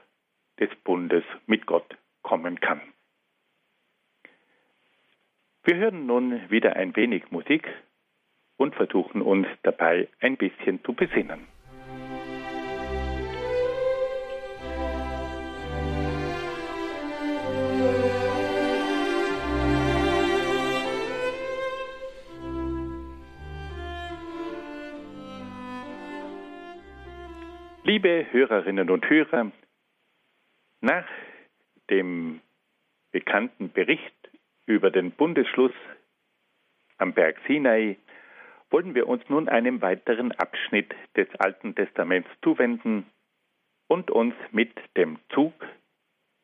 [0.59, 2.81] des Bundes mit Gott kommen kann.
[5.67, 7.67] Wir hören nun wieder ein wenig Musik
[8.59, 11.47] und versuchen uns dabei ein bisschen zu besinnen.
[27.85, 29.51] Liebe Hörerinnen und Hörer,
[30.83, 31.09] nach
[31.89, 32.43] dem
[33.13, 34.14] bekannten Bericht
[34.67, 35.73] über den Bundesschluss
[36.99, 37.97] am Berg Sinai
[38.71, 43.07] wollen wir uns nun einem weiteren Abschnitt des Alten Testaments zuwenden
[43.89, 45.53] und uns mit dem Zug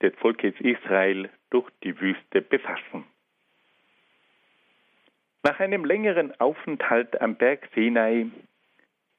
[0.02, 3.04] des Volkes Israel durch die Wüste befassen.
[5.42, 8.26] Nach einem längeren Aufenthalt am Berg Sinai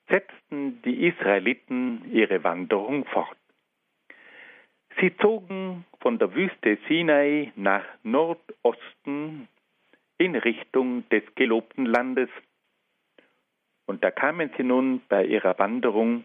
[0.07, 3.40] setzten die Israeliten ihre Wanderung fort.
[4.99, 9.47] Sie zogen von der Wüste Sinai nach Nordosten
[10.17, 12.29] in Richtung des gelobten Landes.
[13.85, 16.23] Und da kamen sie nun bei ihrer Wanderung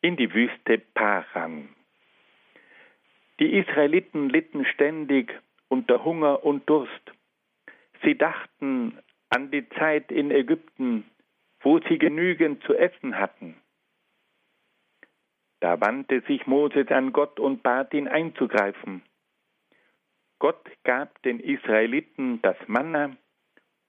[0.00, 1.68] in die Wüste Paran.
[3.40, 5.32] Die Israeliten litten ständig
[5.68, 7.12] unter Hunger und Durst.
[8.02, 8.98] Sie dachten
[9.30, 11.04] an die Zeit in Ägypten,
[11.60, 13.56] wo sie genügend zu essen hatten.
[15.60, 19.02] Da wandte sich Moses an Gott und bat ihn einzugreifen.
[20.38, 23.16] Gott gab den Israeliten das Manna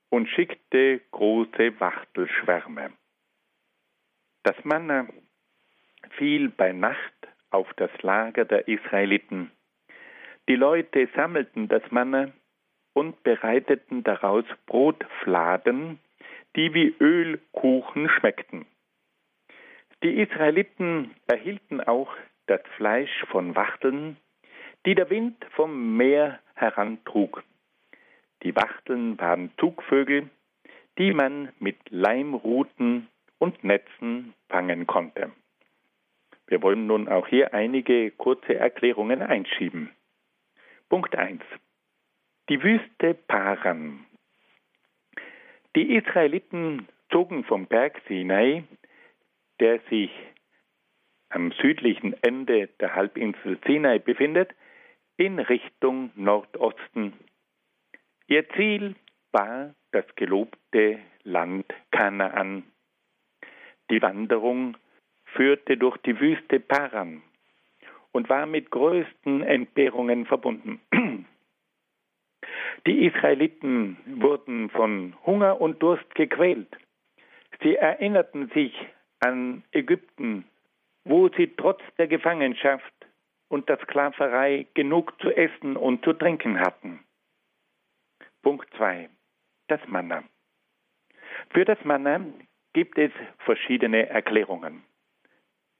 [0.09, 2.93] und schickte große Wachtelschwärme.
[4.43, 5.07] Das Manna
[6.11, 9.51] fiel bei Nacht auf das Lager der Israeliten.
[10.47, 12.31] Die Leute sammelten das Manna
[12.93, 15.99] und bereiteten daraus Brotfladen,
[16.55, 18.65] die wie Ölkuchen schmeckten.
[20.03, 22.13] Die Israeliten erhielten auch
[22.45, 24.17] das Fleisch von Wachteln,
[24.85, 27.43] die der Wind vom Meer herantrug.
[28.43, 30.29] Die Wachteln waren Zugvögel,
[30.97, 33.07] die man mit Leimruten
[33.39, 35.31] und Netzen fangen konnte.
[36.45, 39.91] Wir wollen nun auch hier einige kurze Erklärungen einschieben.
[40.89, 41.41] Punkt 1.
[42.49, 44.05] Die Wüste Paran.
[45.75, 48.63] Die Israeliten zogen vom Berg Sinai
[49.59, 50.11] der sich
[51.29, 54.53] am südlichen Ende der Halbinsel Sinai befindet,
[55.17, 57.13] in Richtung Nordosten.
[58.27, 58.95] Ihr Ziel
[59.31, 62.63] war das gelobte Land Kanaan.
[63.89, 64.77] Die Wanderung
[65.25, 67.21] führte durch die Wüste Paran
[68.11, 70.81] und war mit größten Entbehrungen verbunden.
[72.85, 76.69] Die Israeliten wurden von Hunger und Durst gequält.
[77.61, 78.73] Sie erinnerten sich
[79.19, 80.45] an Ägypten,
[81.03, 82.93] wo sie trotz der Gefangenschaft
[83.49, 87.03] und der Sklaverei genug zu essen und zu trinken hatten.
[88.41, 89.09] Punkt 2.
[89.67, 90.23] Das Manna.
[91.49, 92.25] Für das Manna
[92.73, 94.83] gibt es verschiedene Erklärungen.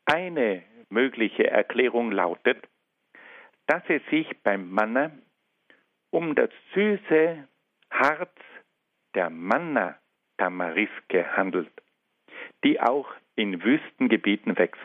[0.06, 2.68] Eine mögliche Erklärung lautet,
[3.68, 5.12] dass es sich beim Manna
[6.12, 7.48] um das süße
[7.92, 8.36] Harz
[9.14, 11.72] der Manna-Tamariske handelt,
[12.64, 14.82] die auch in Wüstengebieten wächst.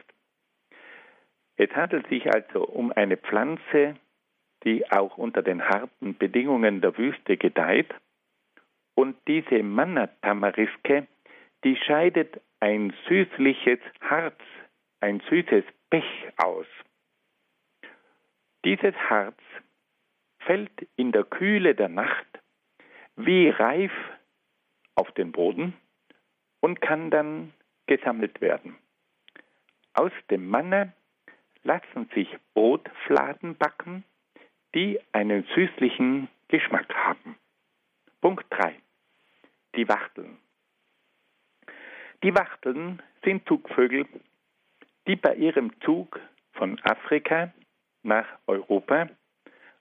[1.57, 3.97] Es handelt sich also um eine Pflanze,
[4.65, 7.93] die auch unter den harten Bedingungen der Wüste gedeiht.
[8.95, 11.09] Und diese Manna-Tamariske,
[11.65, 14.39] die scheidet ein süßliches Harz,
[15.01, 16.67] ein süßes Pech aus.
[18.65, 19.41] Dieses Harz
[20.41, 22.27] fällt in der Kühle der Nacht
[23.17, 23.93] wie reif
[24.95, 25.75] auf den Boden
[26.61, 27.53] und kann dann
[27.97, 28.77] gesammelt werden.
[29.93, 30.95] Aus dem Manne
[31.63, 34.05] lassen sich Brotfladen backen,
[34.75, 37.37] die einen süßlichen Geschmack haben.
[38.23, 38.75] Punkt 3.
[39.77, 40.39] Die Wachteln.
[42.23, 44.07] Die Wachteln sind Zugvögel,
[45.07, 46.19] die bei ihrem Zug
[46.53, 47.53] von Afrika
[48.03, 49.09] nach Europa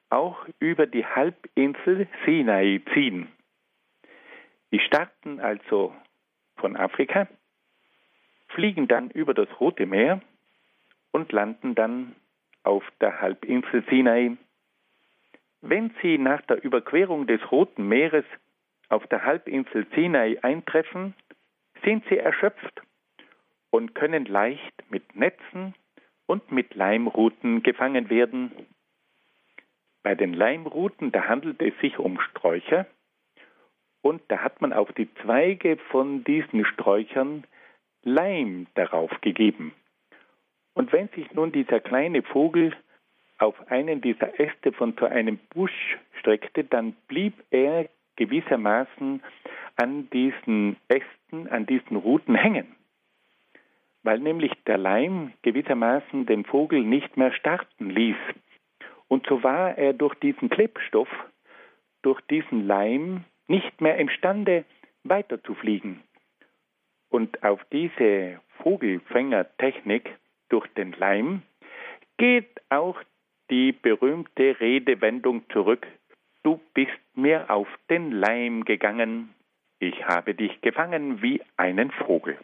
[0.09, 3.31] auch über die Halbinsel Sinai ziehen.
[4.71, 5.95] Die starten also
[6.57, 7.27] von Afrika
[8.53, 10.21] fliegen dann über das Rote Meer
[11.11, 12.15] und landen dann
[12.63, 14.37] auf der Halbinsel Sinai.
[15.61, 18.25] Wenn sie nach der Überquerung des Roten Meeres
[18.89, 21.13] auf der Halbinsel Sinai eintreffen,
[21.83, 22.81] sind sie erschöpft
[23.69, 25.73] und können leicht mit Netzen
[26.25, 28.51] und mit Leimruten gefangen werden.
[30.03, 32.85] Bei den Leimruten, da handelt es sich um Sträucher
[34.01, 37.43] und da hat man auf die Zweige von diesen Sträuchern
[38.03, 39.73] Leim darauf gegeben.
[40.73, 42.73] Und wenn sich nun dieser kleine Vogel
[43.37, 49.21] auf einen dieser Äste von so einem Busch streckte, dann blieb er gewissermaßen
[49.75, 52.75] an diesen Ästen, an diesen Ruten hängen,
[54.03, 58.17] weil nämlich der Leim gewissermaßen den Vogel nicht mehr starten ließ.
[59.07, 61.09] Und so war er durch diesen Klebstoff,
[62.01, 64.65] durch diesen Leim nicht mehr imstande,
[65.03, 66.01] weiter zu fliegen.
[67.11, 71.41] Und auf diese Vogelfängertechnik durch den Leim
[72.17, 72.97] geht auch
[73.49, 75.85] die berühmte Redewendung zurück.
[76.43, 79.35] Du bist mir auf den Leim gegangen,
[79.79, 82.37] ich habe dich gefangen wie einen Vogel.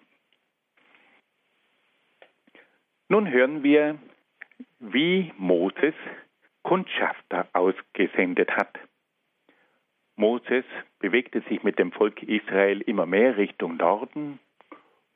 [3.08, 3.98] Nun hören wir,
[4.80, 5.96] wie Moses
[6.64, 8.78] Kundschafter ausgesendet hat.
[10.18, 10.66] Moses
[11.00, 14.40] bewegte sich mit dem Volk Israel immer mehr Richtung Norden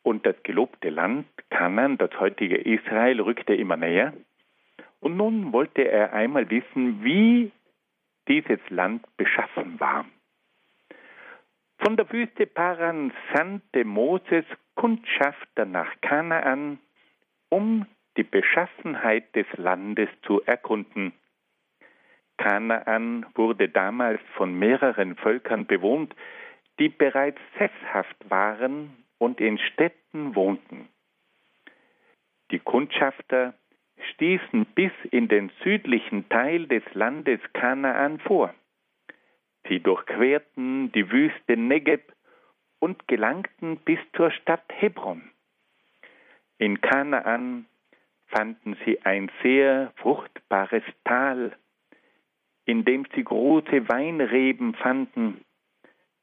[0.03, 4.13] und das gelobte Land Kanan, das heutige Israel, rückte immer näher.
[4.99, 7.51] Und nun wollte er einmal wissen, wie
[8.27, 10.05] dieses Land beschaffen war.
[11.79, 14.45] Von der Wüste Paran sandte Moses
[14.75, 16.79] Kundschafter nach Kanaan,
[17.49, 17.85] um
[18.17, 21.13] die Beschaffenheit des Landes zu erkunden.
[22.37, 26.15] Kanaan wurde damals von mehreren Völkern bewohnt,
[26.79, 30.89] die bereits sesshaft waren und in Städten wohnten.
[32.49, 33.53] Die Kundschafter
[34.13, 38.51] stießen bis in den südlichen Teil des Landes Kanaan vor.
[39.69, 42.11] Sie durchquerten die Wüste Negeb
[42.79, 45.21] und gelangten bis zur Stadt Hebron.
[46.57, 47.67] In Kanaan
[48.25, 51.55] fanden sie ein sehr fruchtbares Tal,
[52.65, 55.45] in dem sie große Weinreben fanden.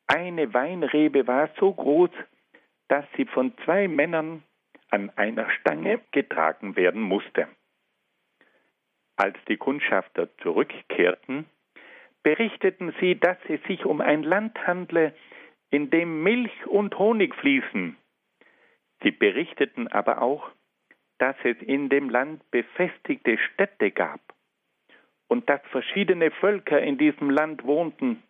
[0.09, 2.11] Eine Weinrebe war so groß,
[2.89, 4.43] dass sie von zwei Männern
[4.91, 7.49] an einer Stange getragen werden musste.
[9.17, 11.47] Als die Kundschafter zurückkehrten,
[12.23, 15.15] berichteten sie, dass es sich um ein Land handle,
[15.71, 17.97] in dem Milch und Honig fließen.
[19.03, 20.51] Sie berichteten aber auch,
[21.19, 24.21] dass es in dem Land befestigte Städte gab
[25.29, 28.23] und dass verschiedene Völker in diesem Land wohnten.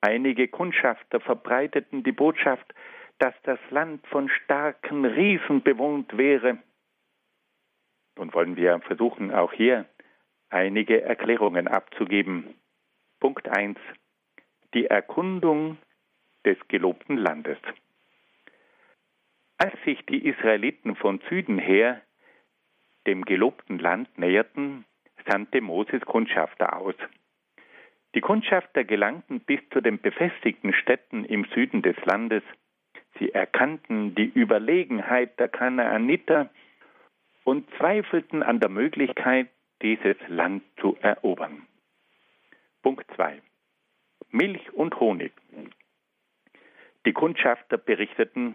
[0.00, 2.72] Einige Kundschafter verbreiteten die Botschaft,
[3.18, 6.58] dass das Land von starken Riesen bewohnt wäre.
[8.16, 9.86] Nun wollen wir versuchen, auch hier
[10.50, 12.54] einige Erklärungen abzugeben.
[13.20, 13.78] Punkt 1.
[14.74, 15.78] Die Erkundung
[16.44, 17.58] des gelobten Landes.
[19.56, 22.02] Als sich die Israeliten von Süden her
[23.06, 24.84] dem gelobten Land näherten,
[25.26, 26.94] sandte Moses Kundschafter aus.
[28.14, 32.42] Die Kundschafter gelangten bis zu den befestigten Städten im Süden des Landes.
[33.18, 36.50] Sie erkannten die Überlegenheit der Kanaaniter
[37.44, 39.48] und zweifelten an der Möglichkeit,
[39.82, 41.66] dieses Land zu erobern.
[42.82, 43.40] Punkt 2.
[44.30, 45.32] Milch und Honig.
[47.06, 48.54] Die Kundschafter berichteten,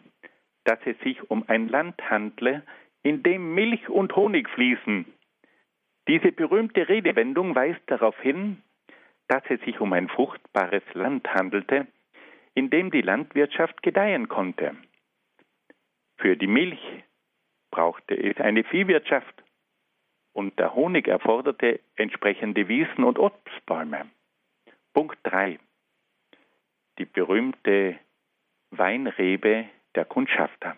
[0.63, 2.63] dass es sich um ein Land handle,
[3.03, 5.05] in dem Milch und Honig fließen.
[6.07, 8.61] Diese berühmte Redewendung weist darauf hin,
[9.27, 11.87] dass es sich um ein fruchtbares Land handelte,
[12.53, 14.75] in dem die Landwirtschaft gedeihen konnte.
[16.17, 16.81] Für die Milch
[17.71, 19.43] brauchte es eine Viehwirtschaft
[20.33, 24.09] und der Honig erforderte entsprechende Wiesen und Obstbäume.
[24.93, 25.59] Punkt 3.
[26.97, 27.97] Die berühmte
[28.71, 30.77] Weinrebe der Kundschafter.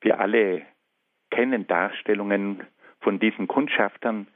[0.00, 0.66] Wir alle
[1.30, 2.66] kennen Darstellungen
[3.00, 4.28] von diesen Kundschaftern,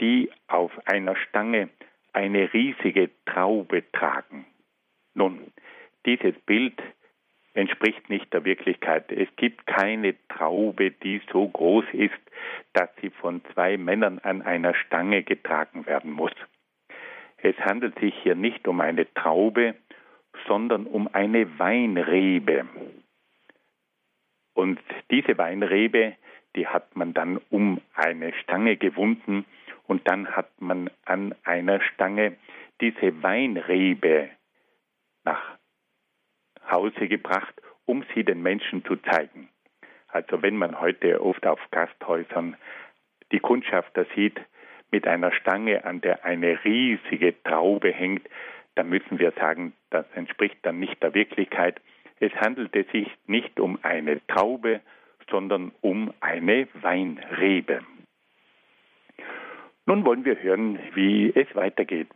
[0.00, 1.68] die auf einer Stange
[2.12, 4.46] eine riesige Traube tragen.
[5.18, 5.52] Nun,
[6.06, 6.80] dieses Bild
[7.52, 9.10] entspricht nicht der Wirklichkeit.
[9.10, 12.20] Es gibt keine Traube, die so groß ist,
[12.72, 16.30] dass sie von zwei Männern an einer Stange getragen werden muss.
[17.38, 19.74] Es handelt sich hier nicht um eine Traube,
[20.46, 22.68] sondern um eine Weinrebe.
[24.54, 24.78] Und
[25.10, 26.14] diese Weinrebe,
[26.54, 29.44] die hat man dann um eine Stange gewunden
[29.88, 32.36] und dann hat man an einer Stange
[32.80, 34.30] diese Weinrebe
[35.24, 35.58] nach
[36.70, 37.54] Hause gebracht,
[37.86, 39.48] um sie den Menschen zu zeigen.
[40.08, 42.56] Also wenn man heute oft auf Gasthäusern
[43.32, 44.40] die Kundschafter sieht
[44.90, 48.26] mit einer Stange, an der eine riesige Traube hängt,
[48.74, 51.80] dann müssen wir sagen, das entspricht dann nicht der Wirklichkeit.
[52.20, 54.80] Es handelte sich nicht um eine Traube,
[55.30, 57.80] sondern um eine Weinrebe.
[59.86, 62.08] Nun wollen wir hören, wie es weitergeht.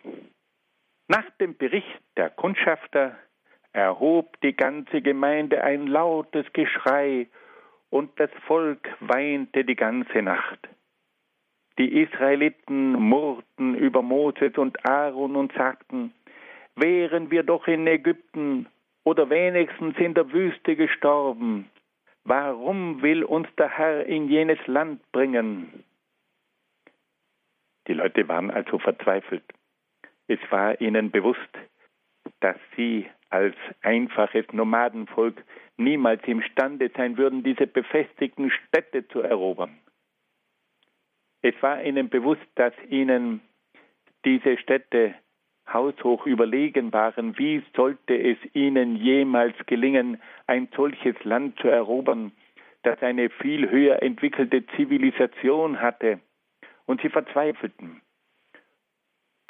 [1.09, 3.17] Nach dem Bericht der Kundschafter
[3.73, 7.29] erhob die ganze Gemeinde ein lautes Geschrei,
[7.91, 10.67] und das Volk weinte die ganze Nacht.
[11.79, 16.15] Die Israeliten murrten über Moses und Aaron und sagten,
[16.75, 18.67] wären wir doch in Ägypten
[19.05, 21.71] oder wenigstens in der Wüste gestorben.
[22.25, 25.85] Warum will uns der Herr in jenes Land bringen?
[27.89, 29.45] Die Leute waren also verzweifelt.
[30.33, 31.59] Es war ihnen bewusst,
[32.41, 35.45] dass sie als einfaches Nomadenvolk
[35.77, 39.77] niemals imstande sein würden, diese befestigten Städte zu erobern.
[41.43, 43.43] Es war ihnen bewusst, dass ihnen
[44.25, 45.15] diese Städte
[45.71, 47.37] haushoch überlegen waren.
[47.37, 52.33] Wie sollte es ihnen jemals gelingen, ein solches Land zu erobern,
[52.85, 56.21] das eine viel höher entwickelte Zivilisation hatte?
[56.87, 58.02] Und sie verzweifelten.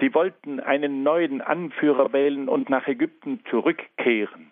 [0.01, 4.51] Sie wollten einen neuen Anführer wählen und nach Ägypten zurückkehren.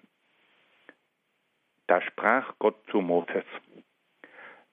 [1.86, 3.44] Da sprach Gott zu Moses,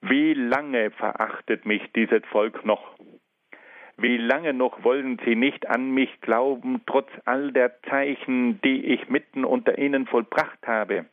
[0.00, 2.96] wie lange verachtet mich dieses Volk noch?
[3.96, 9.08] Wie lange noch wollen sie nicht an mich glauben, trotz all der Zeichen, die ich
[9.08, 11.06] mitten unter ihnen vollbracht habe?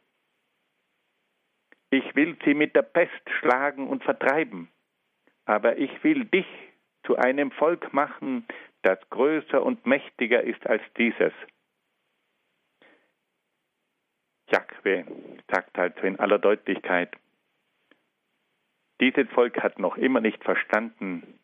[1.89, 4.69] Ich will sie mit der Pest schlagen und vertreiben,
[5.45, 6.45] aber ich will dich
[7.05, 8.45] zu einem Volk machen,
[8.86, 11.33] das größer und mächtiger ist als dieses.
[14.51, 15.05] Jahwe
[15.51, 17.11] sagt also in aller Deutlichkeit,
[19.01, 21.39] dieses Volk hat noch immer nicht verstanden,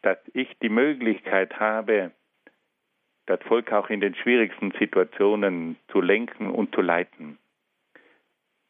[0.00, 2.12] dass ich die Möglichkeit habe,
[3.26, 7.36] das Volk auch in den schwierigsten Situationen zu lenken und zu leiten.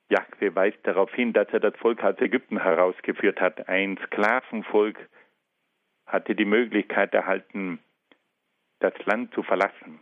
[0.09, 4.99] Jahwe weist darauf hin, dass er das Volk aus Ägypten herausgeführt hat, ein Sklavenvolk
[6.07, 7.81] hatte die Möglichkeit erhalten,
[8.81, 10.01] das Land zu verlassen.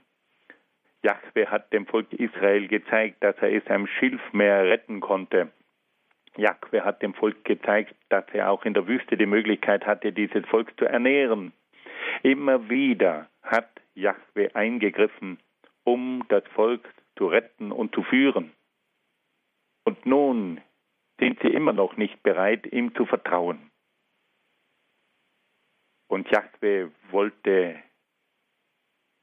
[1.02, 5.52] Jahwe hat dem Volk Israel gezeigt, dass er es am Schilfmeer retten konnte.
[6.36, 10.44] Jahwe hat dem Volk gezeigt, dass er auch in der Wüste die Möglichkeit hatte, dieses
[10.46, 11.52] Volk zu ernähren.
[12.22, 15.38] Immer wieder hat Jahwe eingegriffen,
[15.84, 18.52] um das Volk zu retten und zu führen.
[19.84, 20.60] Und nun
[21.18, 23.70] sind sie immer noch nicht bereit, ihm zu vertrauen.
[26.14, 27.74] Und Jahwe wollte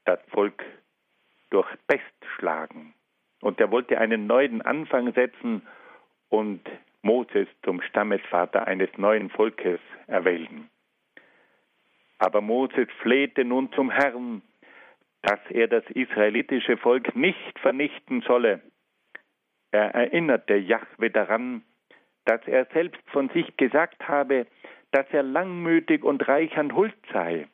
[0.04, 0.62] das Volk
[1.48, 2.04] durch Pest
[2.36, 2.92] schlagen.
[3.40, 5.66] Und er wollte einen neuen Anfang setzen
[6.28, 6.60] und
[7.00, 10.68] Moses zum Stammesvater eines neuen Volkes erwählen.
[12.18, 14.42] Aber Moses flehte nun zum Herrn,
[15.22, 18.60] dass er das israelitische Volk nicht vernichten solle.
[19.70, 21.62] Er erinnerte Jahwe daran,
[22.26, 24.46] dass er selbst von sich gesagt habe,
[24.92, 27.48] dass er langmütig und reich an Huld sei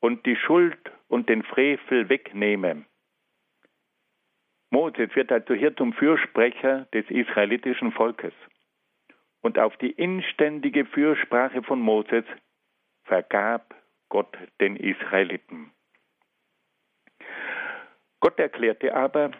[0.00, 2.84] und die Schuld und den Frevel wegnehme.
[4.70, 8.32] Moses wird also hier zum Fürsprecher des israelitischen Volkes.
[9.42, 12.24] Und auf die inständige Fürsprache von Moses
[13.04, 13.74] vergab
[14.08, 15.72] Gott den Israeliten.
[18.20, 19.32] Gott erklärte aber,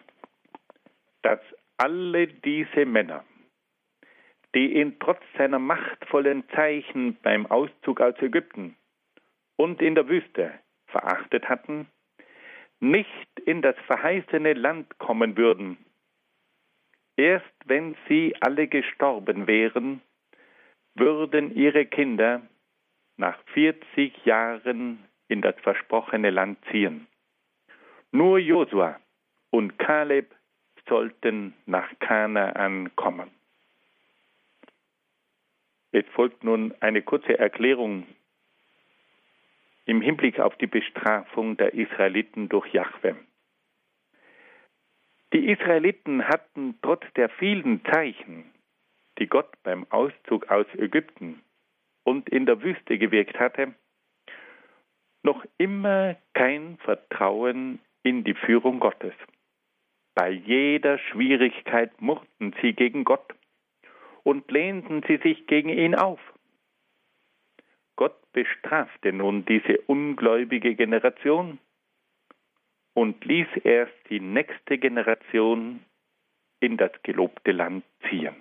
[1.22, 1.40] dass
[1.76, 3.24] alle diese Männer,
[4.54, 8.76] die ihn trotz seiner machtvollen Zeichen beim Auszug aus Ägypten
[9.56, 10.52] und in der Wüste
[10.86, 11.86] verachtet hatten,
[12.80, 15.76] nicht in das verheißene Land kommen würden.
[17.16, 20.00] Erst wenn sie alle gestorben wären,
[20.94, 22.42] würden ihre Kinder
[23.16, 27.06] nach 40 Jahren in das versprochene Land ziehen.
[28.10, 28.98] Nur Josua
[29.50, 30.34] und Kaleb
[30.88, 33.30] sollten nach Kanaan kommen.
[35.92, 38.06] Es folgt nun eine kurze Erklärung
[39.86, 43.16] im Hinblick auf die Bestrafung der Israeliten durch Jahwe.
[45.32, 48.44] Die Israeliten hatten trotz der vielen Zeichen,
[49.18, 51.40] die Gott beim Auszug aus Ägypten
[52.04, 53.74] und in der Wüste gewirkt hatte,
[55.22, 59.14] noch immer kein Vertrauen in die Führung Gottes.
[60.14, 63.34] Bei jeder Schwierigkeit murrten sie gegen Gott
[64.22, 66.20] und lehnten sie sich gegen ihn auf.
[67.96, 71.58] Gott bestrafte nun diese ungläubige Generation
[72.94, 75.84] und ließ erst die nächste Generation
[76.60, 78.34] in das gelobte Land ziehen.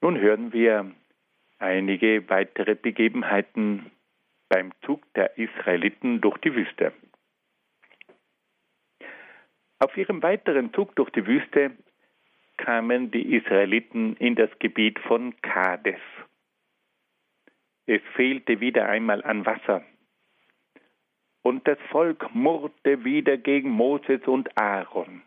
[0.00, 0.92] Nun hören wir
[1.58, 3.90] einige weitere Begebenheiten
[4.48, 6.92] beim Zug der Israeliten durch die Wüste.
[9.78, 11.76] Auf ihrem weiteren Zug durch die Wüste
[12.56, 16.00] kamen die Israeliten in das Gebiet von Kades.
[17.86, 19.84] Es fehlte wieder einmal an Wasser.
[21.44, 25.22] und das Volk murrte wieder gegen Moses und Aaron.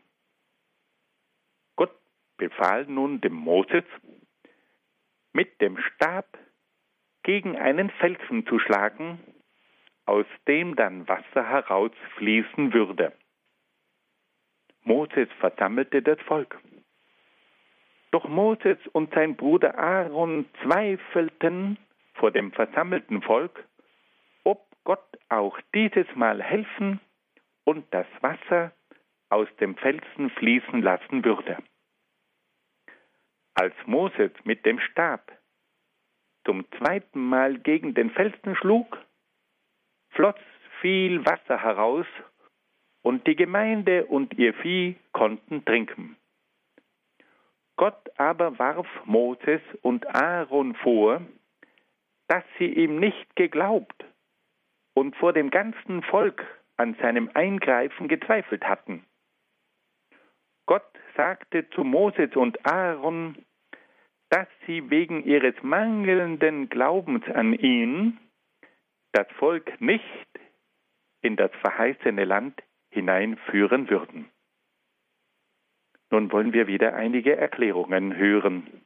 [1.76, 1.96] Gott
[2.38, 3.84] befahl nun dem Moses,
[5.32, 6.26] mit dem Stab
[7.22, 9.20] gegen einen Felsen zu schlagen,
[10.06, 13.14] aus dem dann Wasser herausfließen würde.
[14.82, 16.60] Moses versammelte das Volk.
[18.12, 21.78] Doch Moses und sein Bruder Aaron zweifelten
[22.14, 23.66] vor dem versammelten Volk,
[24.44, 27.00] ob Gott auch dieses Mal helfen
[27.66, 28.72] und das Wasser
[29.30, 31.58] aus dem Felsen fließen lassen würde.
[33.54, 35.32] Als Moses mit dem Stab
[36.46, 38.98] zum zweiten Mal gegen den Felsen schlug,
[40.12, 40.36] floss
[40.80, 42.06] viel Wasser heraus
[43.02, 46.16] und die Gemeinde und ihr Vieh konnten trinken.
[47.78, 51.22] Gott aber warf Moses und Aaron vor,
[52.28, 54.04] dass sie ihm nicht geglaubt
[54.94, 56.44] und vor dem ganzen Volk
[56.76, 59.06] an seinem Eingreifen gezweifelt hatten.
[60.66, 63.46] Gott sagte zu Moses und Aaron,
[64.30, 68.20] dass sie wegen ihres mangelnden Glaubens an ihn
[69.14, 70.28] das Volk nicht
[71.22, 74.30] in das verheißene Land hineinführen würden.
[76.18, 78.82] Nun wollen wir wieder einige Erklärungen hören.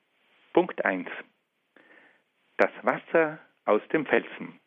[0.52, 1.08] Punkt 1.
[2.58, 4.60] Das Wasser aus dem Felsen.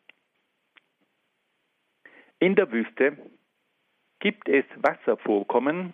[2.39, 3.19] In der Wüste
[4.17, 5.93] gibt es Wasservorkommen,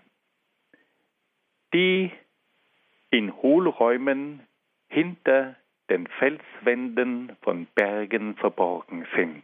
[1.73, 2.09] die
[3.09, 4.47] in Hohlräumen
[4.87, 5.57] hinter
[5.89, 9.43] den Felswänden von Bergen verborgen sind.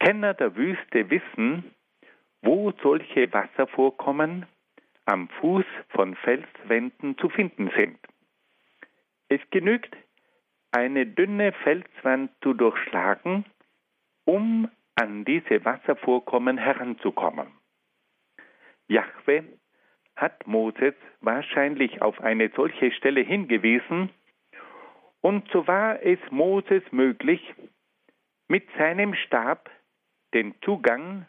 [0.00, 1.74] Kenner der Wüste wissen,
[2.42, 4.44] wo solche Wasservorkommen
[5.08, 7.98] am Fuß von Felswänden zu finden sind.
[9.28, 9.96] Es genügt,
[10.70, 13.46] eine dünne Felswand zu durchschlagen,
[14.26, 17.48] um an diese Wasservorkommen heranzukommen.
[18.88, 19.44] Jahwe
[20.14, 24.10] hat Moses wahrscheinlich auf eine solche Stelle hingewiesen,
[25.20, 27.54] und so war es Moses möglich,
[28.46, 29.70] mit seinem Stab
[30.34, 31.26] den Zugang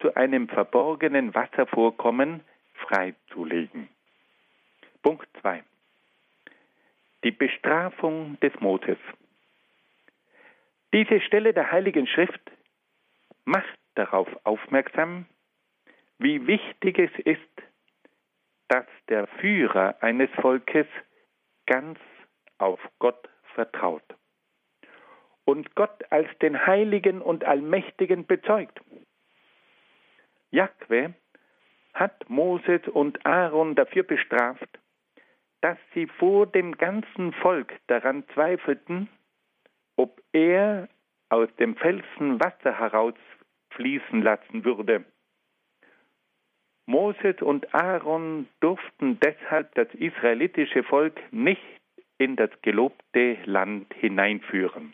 [0.00, 2.42] zu einem verborgenen Wasservorkommen
[2.82, 3.88] freizulegen.
[5.02, 5.62] Punkt 2.
[7.24, 8.98] Die Bestrafung des Moses.
[10.92, 12.40] Diese Stelle der Heiligen Schrift
[13.44, 15.26] macht darauf aufmerksam,
[16.18, 17.62] wie wichtig es ist,
[18.68, 20.86] dass der Führer eines Volkes
[21.66, 21.98] ganz
[22.58, 24.04] auf Gott vertraut
[25.44, 28.80] und Gott als den Heiligen und Allmächtigen bezeugt.
[30.50, 31.14] Jahwe
[31.94, 34.78] hat Moses und Aaron dafür bestraft,
[35.60, 39.08] dass sie vor dem ganzen Volk daran zweifelten,
[39.96, 40.88] ob er
[41.28, 45.04] aus dem Felsen Wasser herausfließen lassen würde.
[46.86, 51.62] Moses und Aaron durften deshalb das israelitische Volk nicht
[52.18, 54.92] in das gelobte Land hineinführen.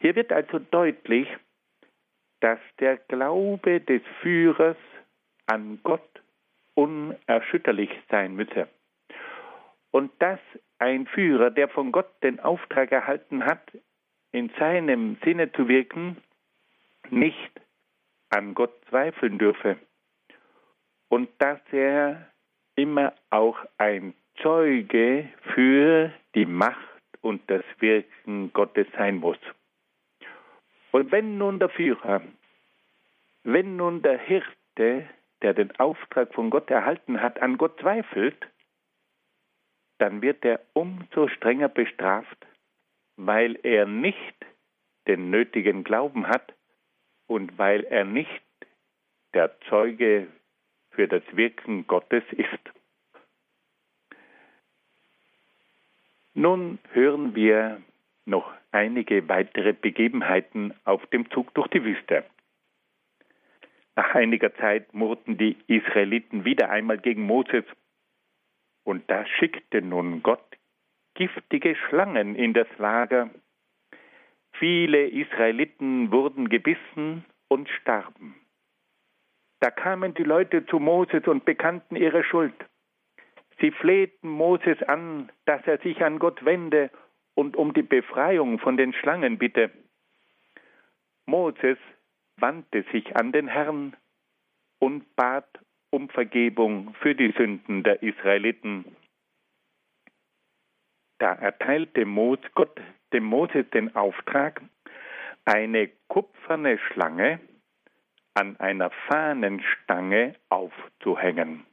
[0.00, 1.28] Hier wird also deutlich,
[2.40, 4.76] dass der Glaube des Führers
[5.52, 6.22] an Gott
[6.74, 8.68] unerschütterlich sein müsse.
[9.90, 10.40] Und dass
[10.78, 13.60] ein Führer, der von Gott den Auftrag erhalten hat,
[14.32, 16.16] in seinem Sinne zu wirken,
[17.10, 17.52] nicht
[18.30, 19.76] an Gott zweifeln dürfe.
[21.10, 22.26] Und dass er
[22.74, 26.78] immer auch ein Zeuge für die Macht
[27.20, 29.36] und das Wirken Gottes sein muss.
[30.92, 32.22] Und wenn nun der Führer,
[33.44, 35.06] wenn nun der Hirte
[35.42, 38.46] der den Auftrag von Gott erhalten hat, an Gott zweifelt,
[39.98, 42.46] dann wird er umso strenger bestraft,
[43.16, 44.34] weil er nicht
[45.06, 46.54] den nötigen Glauben hat
[47.26, 48.42] und weil er nicht
[49.34, 50.28] der Zeuge
[50.90, 52.72] für das Wirken Gottes ist.
[56.34, 57.82] Nun hören wir
[58.24, 62.24] noch einige weitere Begebenheiten auf dem Zug durch die Wüste.
[63.94, 67.64] Nach einiger Zeit murrten die Israeliten wieder einmal gegen Moses.
[68.84, 70.44] Und da schickte nun Gott
[71.14, 73.30] giftige Schlangen in das Lager.
[74.54, 78.34] Viele Israeliten wurden gebissen und starben.
[79.60, 82.54] Da kamen die Leute zu Moses und bekannten ihre Schuld.
[83.60, 86.90] Sie flehten Moses an, dass er sich an Gott wende
[87.34, 89.70] und um die Befreiung von den Schlangen bitte.
[91.26, 91.78] Moses
[92.36, 93.96] wandte sich an den Herrn
[94.78, 95.48] und bat
[95.90, 98.96] um Vergebung für die Sünden der Israeliten.
[101.18, 102.04] Da erteilte
[102.54, 102.80] Gott
[103.12, 104.62] dem Moses den Auftrag,
[105.44, 107.40] eine kupferne Schlange
[108.34, 111.66] an einer Fahnenstange aufzuhängen.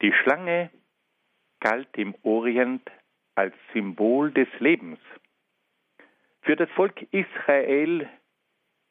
[0.00, 0.70] Die Schlange
[1.60, 2.88] galt im Orient
[3.34, 4.98] als Symbol des Lebens.
[6.42, 8.08] Für das Volk Israel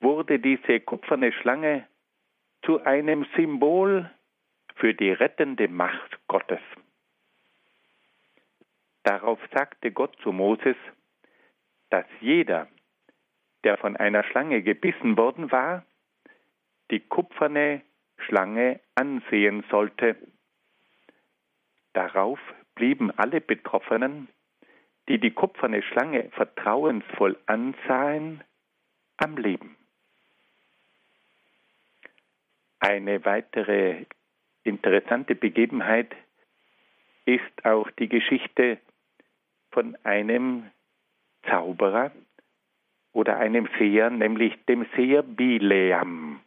[0.02, 1.88] wurde diese kupferne Schlange
[2.64, 4.10] zu einem Symbol
[4.76, 6.60] für die rettende Macht Gottes.
[9.04, 10.76] Darauf sagte Gott zu Moses,
[11.90, 12.68] dass jeder,
[13.64, 15.86] der von einer Schlange gebissen worden war,
[16.92, 17.82] die kupferne
[18.18, 20.16] Schlange ansehen sollte.
[21.94, 22.40] Darauf
[22.76, 24.28] blieben alle Betroffenen,
[25.10, 28.44] die die kupferne Schlange vertrauensvoll ansahen,
[29.18, 29.76] am Leben.
[32.82, 34.08] Eine weitere
[34.64, 36.16] interessante Begebenheit
[37.26, 38.80] ist auch die Geschichte
[39.72, 40.72] von einem
[41.48, 42.12] Zauberer
[43.14, 46.42] oder einem Seher, nämlich dem Seher Bileam.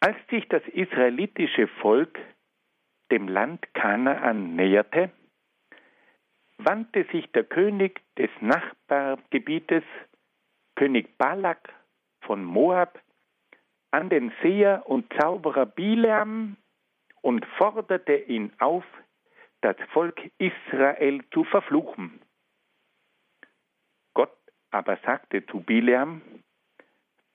[0.00, 2.18] Als sich das israelitische Volk
[3.12, 5.12] dem Land Kanaan näherte,
[6.58, 9.84] wandte sich der König des Nachbargebietes,
[10.74, 11.72] König Balak
[12.22, 13.00] von Moab,
[13.92, 16.56] an den Seher und Zauberer Bileam
[17.20, 18.84] und forderte ihn auf,
[19.60, 22.20] das Volk Israel zu verfluchen.
[24.14, 24.36] Gott
[24.70, 26.20] aber sagte zu Bileam,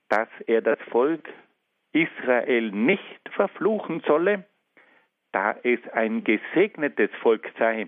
[0.09, 1.29] dass er das Volk
[1.93, 4.45] Israel nicht verfluchen solle,
[5.31, 7.87] da es ein gesegnetes Volk sei.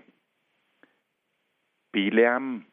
[1.92, 2.66] Bileam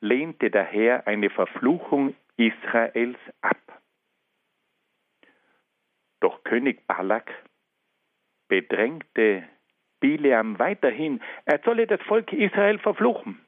[0.00, 3.79] lehnte daher eine Verfluchung Israels ab.
[6.20, 7.32] Doch König Balak
[8.48, 9.48] bedrängte
[10.00, 13.44] Bileam weiterhin, er solle das Volk Israel verfluchen.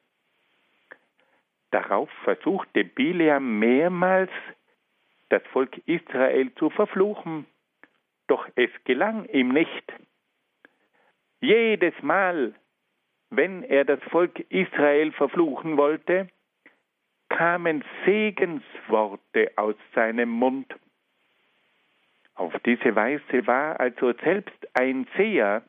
[1.71, 4.31] Darauf versuchte Bileam mehrmals,
[5.31, 7.47] das Volk Israel zu verfluchen,
[8.27, 9.93] doch es gelang ihm nicht.
[11.41, 12.55] Jedes Mal,
[13.31, 16.29] wenn er das Volk Israel verfluchen wollte,
[17.31, 20.73] kamen Segensworte aus seinem Mund.
[22.35, 25.63] Auf diese Weise war also selbst ein Seher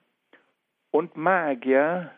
[0.91, 2.11] und Magier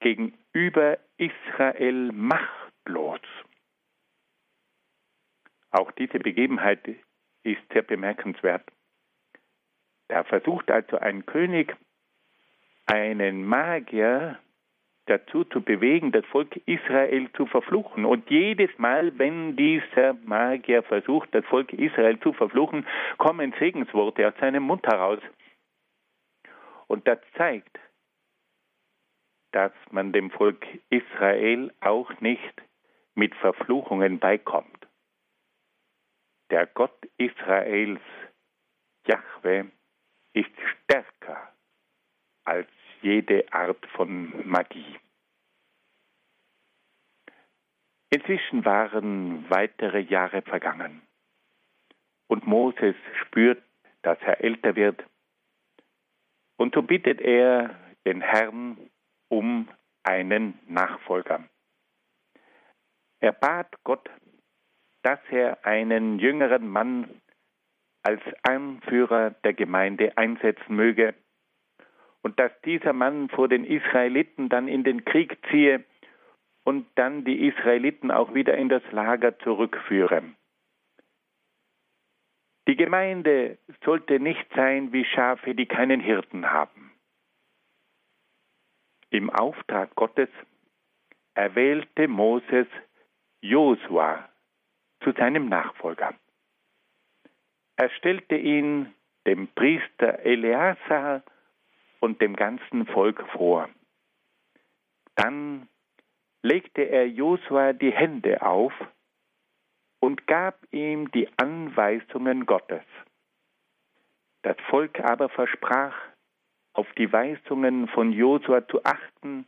[0.00, 3.20] gegenüber Israel machtlos.
[5.70, 6.86] Auch diese Begebenheit
[7.42, 8.64] ist sehr bemerkenswert.
[10.08, 11.76] Da versucht also ein König,
[12.86, 14.38] einen Magier
[15.10, 18.04] dazu zu bewegen, das Volk Israel zu verfluchen.
[18.04, 22.86] Und jedes Mal, wenn dieser Magier versucht, das Volk Israel zu verfluchen,
[23.18, 25.20] kommen Segensworte aus seinem Mund heraus.
[26.86, 27.78] Und das zeigt,
[29.52, 32.62] dass man dem Volk Israel auch nicht
[33.14, 34.86] mit Verfluchungen beikommt.
[36.50, 38.00] Der Gott Israels,
[39.06, 39.70] Jahwe,
[40.32, 40.50] ist
[40.84, 41.52] stärker
[42.44, 42.68] als
[43.02, 44.98] jede Art von Magie.
[48.10, 51.02] Inzwischen waren weitere Jahre vergangen
[52.28, 53.62] und Moses spürt,
[54.02, 55.04] dass er älter wird
[56.56, 57.74] und so bittet er
[58.04, 58.76] den Herrn
[59.28, 59.68] um
[60.02, 61.48] einen Nachfolger.
[63.20, 64.10] Er bat Gott,
[65.02, 67.08] dass er einen jüngeren Mann
[68.02, 71.14] als Anführer der Gemeinde einsetzen möge
[72.22, 75.84] und dass dieser Mann vor den Israeliten dann in den Krieg ziehe
[76.64, 80.22] und dann die Israeliten auch wieder in das Lager zurückführe.
[82.68, 86.92] Die Gemeinde sollte nicht sein wie Schafe, die keinen Hirten haben.
[89.10, 90.28] Im Auftrag Gottes
[91.34, 92.68] erwählte Moses
[93.40, 94.28] Josua
[95.02, 96.14] zu seinem Nachfolger.
[97.76, 98.94] Er stellte ihn
[99.26, 101.22] dem Priester Eleazar
[102.00, 103.68] und dem ganzen Volk vor.
[105.14, 105.68] Dann
[106.42, 108.72] legte er Josua die Hände auf
[110.00, 112.84] und gab ihm die Anweisungen Gottes.
[114.42, 115.94] Das Volk aber versprach,
[116.72, 119.44] auf die Weisungen von Josua zu achten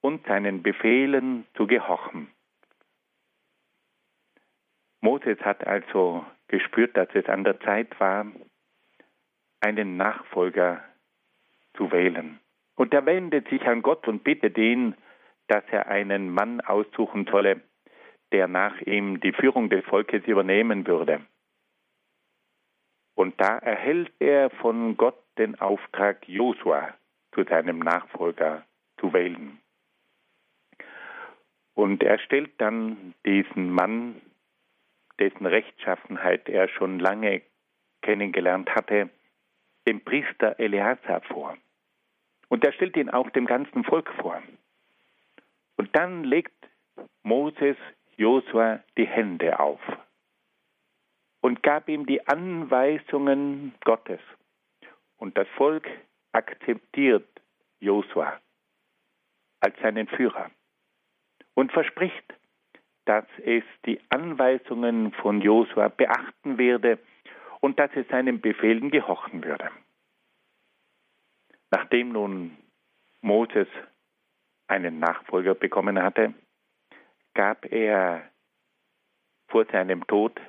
[0.00, 2.28] und seinen Befehlen zu gehorchen.
[5.00, 8.26] Moses hat also gespürt, dass es an der Zeit war,
[9.60, 10.82] einen Nachfolger
[11.76, 12.40] zu wählen.
[12.74, 14.94] Und er wendet sich an Gott und bittet ihn,
[15.48, 17.62] dass er einen Mann aussuchen solle,
[18.32, 21.20] der nach ihm die Führung des Volkes übernehmen würde.
[23.14, 26.94] Und da erhält er von Gott den Auftrag, Josua
[27.32, 28.66] zu seinem Nachfolger
[29.00, 29.58] zu wählen.
[31.74, 34.20] Und er stellt dann diesen Mann,
[35.18, 37.42] dessen Rechtschaffenheit er schon lange
[38.02, 39.10] kennengelernt hatte,
[39.86, 41.56] dem Priester Eleazar vor.
[42.48, 44.42] Und er stellt ihn auch dem ganzen Volk vor.
[45.76, 46.54] Und dann legt
[47.22, 47.76] Moses
[48.16, 49.80] Josua die Hände auf
[51.40, 54.20] und gab ihm die Anweisungen Gottes.
[55.16, 55.86] Und das Volk
[56.32, 57.28] akzeptiert
[57.80, 58.40] Josua
[59.60, 60.50] als seinen Führer
[61.54, 62.34] und verspricht,
[63.06, 66.98] dass es die Anweisungen von Josua beachten werde
[67.60, 69.70] und dass es seinen Befehlen gehorchen würde.
[71.70, 72.56] Nachdem nun
[73.20, 73.68] Moses
[74.68, 76.34] einen Nachfolger bekommen hatte,
[77.34, 78.30] gab er
[79.48, 80.40] vor seinem Tod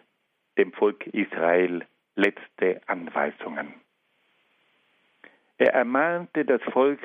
[0.58, 3.74] dem Volk Israel letzte Anweisungen.
[5.58, 7.00] Er ermahnte das Volk,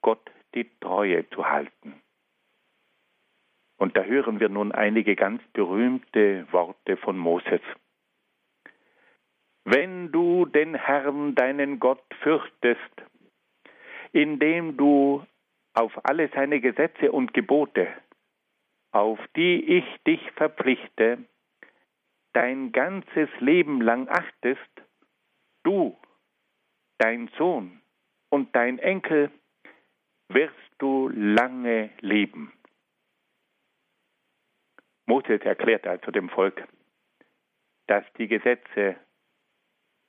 [0.00, 2.00] Gott die Treue zu halten.
[3.76, 7.60] Und da hören wir nun einige ganz berühmte Worte von Moses.
[9.64, 13.02] Wenn du den Herrn, deinen Gott, fürchtest,
[14.12, 15.26] indem du
[15.74, 17.88] auf alle seine Gesetze und Gebote,
[18.92, 21.18] auf die ich dich verpflichte,
[22.34, 24.70] dein ganzes Leben lang achtest,
[25.64, 25.96] du,
[26.98, 27.80] dein Sohn
[28.30, 29.30] und dein Enkel,
[30.28, 32.52] wirst du lange leben.
[35.06, 36.66] Moses erklärt also dem Volk,
[37.86, 38.96] dass die Gesetze,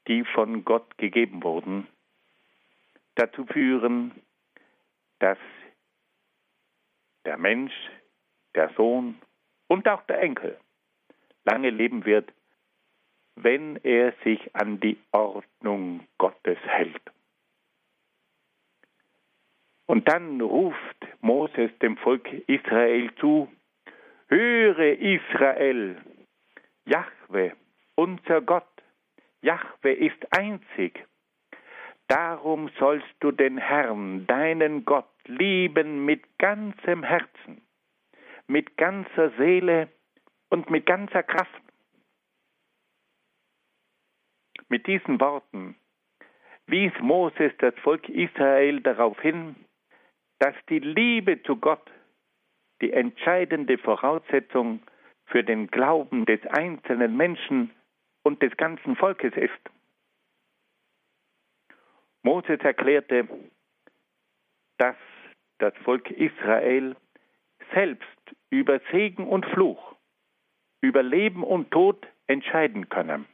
[0.07, 1.87] die von Gott gegeben wurden,
[3.15, 4.11] dazu führen,
[5.19, 5.37] dass
[7.25, 7.73] der Mensch,
[8.55, 9.19] der Sohn
[9.67, 10.57] und auch der Enkel
[11.45, 12.31] lange leben wird,
[13.35, 17.01] wenn er sich an die Ordnung Gottes hält.
[19.85, 23.51] Und dann ruft Moses dem Volk Israel zu,
[24.27, 26.01] höre Israel,
[26.85, 27.55] Jahwe,
[27.95, 28.67] unser Gott,
[29.41, 31.05] Jahwe ist einzig.
[32.07, 37.61] Darum sollst du den Herrn, deinen Gott, lieben mit ganzem Herzen,
[38.47, 39.89] mit ganzer Seele
[40.49, 41.61] und mit ganzer Kraft.
[44.69, 45.75] Mit diesen Worten
[46.67, 49.55] wies Moses das Volk Israel darauf hin,
[50.39, 51.91] dass die Liebe zu Gott
[52.81, 54.81] die entscheidende Voraussetzung
[55.25, 57.71] für den Glauben des einzelnen Menschen
[58.23, 59.69] und des ganzen Volkes ist.
[62.23, 63.27] Moses erklärte,
[64.77, 64.95] dass
[65.59, 66.95] das Volk Israel
[67.73, 69.95] selbst über Segen und Fluch,
[70.81, 73.25] über Leben und Tod entscheiden könne.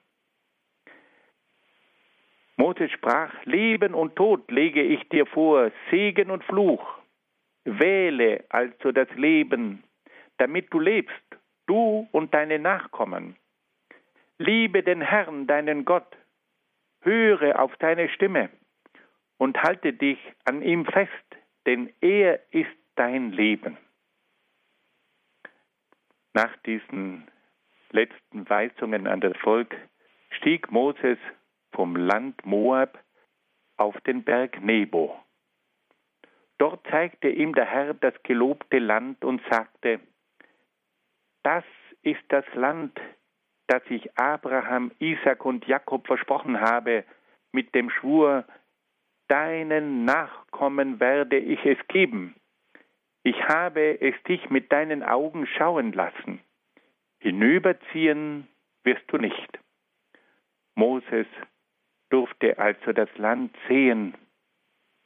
[2.57, 6.83] Moses sprach, Leben und Tod lege ich dir vor, Segen und Fluch.
[7.65, 9.83] Wähle also das Leben,
[10.37, 11.23] damit du lebst,
[11.67, 13.35] du und deine Nachkommen.
[14.39, 16.17] Liebe den Herrn, deinen Gott,
[17.01, 18.49] höre auf seine Stimme
[19.39, 21.11] und halte dich an ihm fest,
[21.65, 23.77] denn er ist dein Leben.
[26.33, 27.27] Nach diesen
[27.89, 29.75] letzten Weisungen an das Volk
[30.31, 31.17] stieg Moses
[31.71, 32.99] vom Land Moab
[33.77, 35.17] auf den Berg Nebo.
[36.57, 40.01] Dort zeigte ihm der Herr das gelobte Land und sagte,
[41.43, 41.63] das
[42.01, 42.99] ist das Land,
[43.67, 47.05] das ich Abraham, Isaac und Jakob versprochen habe,
[47.53, 48.45] mit dem Schwur,
[49.29, 52.35] deinen Nachkommen werde ich es geben.
[53.23, 56.41] Ich habe es dich mit deinen Augen schauen lassen.
[57.19, 58.47] Hinüberziehen
[58.83, 59.59] wirst du nicht.
[60.75, 61.27] Moses
[62.09, 64.15] durfte also das Land sehen,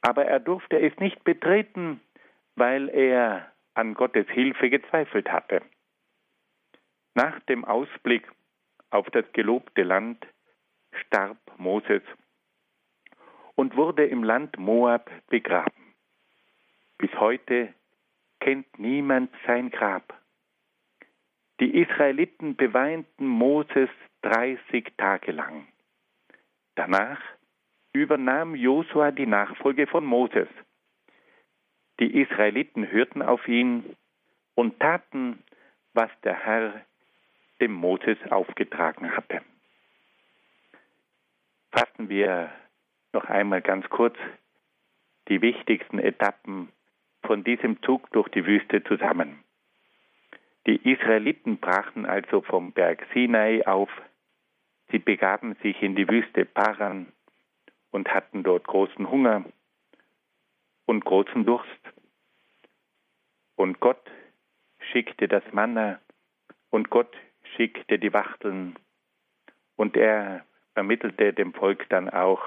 [0.00, 2.00] aber er durfte es nicht betreten,
[2.56, 5.62] weil er an Gottes Hilfe gezweifelt hatte.
[7.14, 8.30] Nach dem Ausblick
[8.90, 10.26] auf das gelobte Land
[10.92, 12.02] starb Moses
[13.54, 15.94] und wurde im Land Moab begraben.
[16.98, 17.72] Bis heute
[18.40, 20.20] kennt niemand sein Grab.
[21.60, 23.88] Die Israeliten beweinten Moses
[24.22, 25.66] 30 Tage lang.
[26.74, 27.20] Danach
[27.92, 30.48] übernahm Josua die Nachfolge von Moses.
[32.00, 33.96] Die Israeliten hörten auf ihn
[34.56, 35.42] und taten,
[35.92, 36.84] was der Herr
[37.60, 39.42] dem Moses aufgetragen hatte.
[41.70, 42.50] Fassen wir
[43.14, 44.16] noch einmal ganz kurz
[45.28, 46.68] die wichtigsten Etappen
[47.22, 49.42] von diesem Zug durch die Wüste zusammen.
[50.66, 53.90] Die Israeliten brachen also vom Berg Sinai auf,
[54.90, 57.12] sie begaben sich in die Wüste Paran
[57.90, 59.44] und hatten dort großen Hunger
[60.86, 61.68] und großen Durst.
[63.56, 64.10] Und Gott
[64.90, 66.00] schickte das Manna
[66.70, 67.14] und Gott
[67.56, 68.74] schickte die Wachteln
[69.76, 72.42] und er vermittelte dem Volk dann auch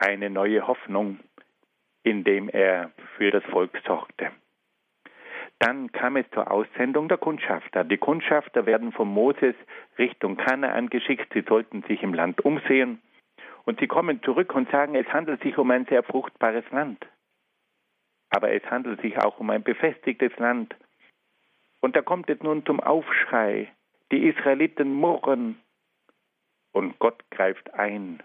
[0.00, 1.20] eine neue Hoffnung,
[2.02, 4.30] indem er für das Volk sorgte.
[5.58, 7.84] Dann kam es zur Aussendung der Kundschafter.
[7.84, 9.54] Die Kundschafter werden von Moses
[9.98, 11.30] Richtung Kanaan geschickt.
[11.34, 13.02] Sie sollten sich im Land umsehen.
[13.64, 17.06] Und sie kommen zurück und sagen, es handelt sich um ein sehr fruchtbares Land.
[18.30, 20.74] Aber es handelt sich auch um ein befestigtes Land.
[21.80, 23.70] Und da kommt es nun zum Aufschrei.
[24.12, 25.60] Die Israeliten murren.
[26.72, 28.22] Und Gott greift ein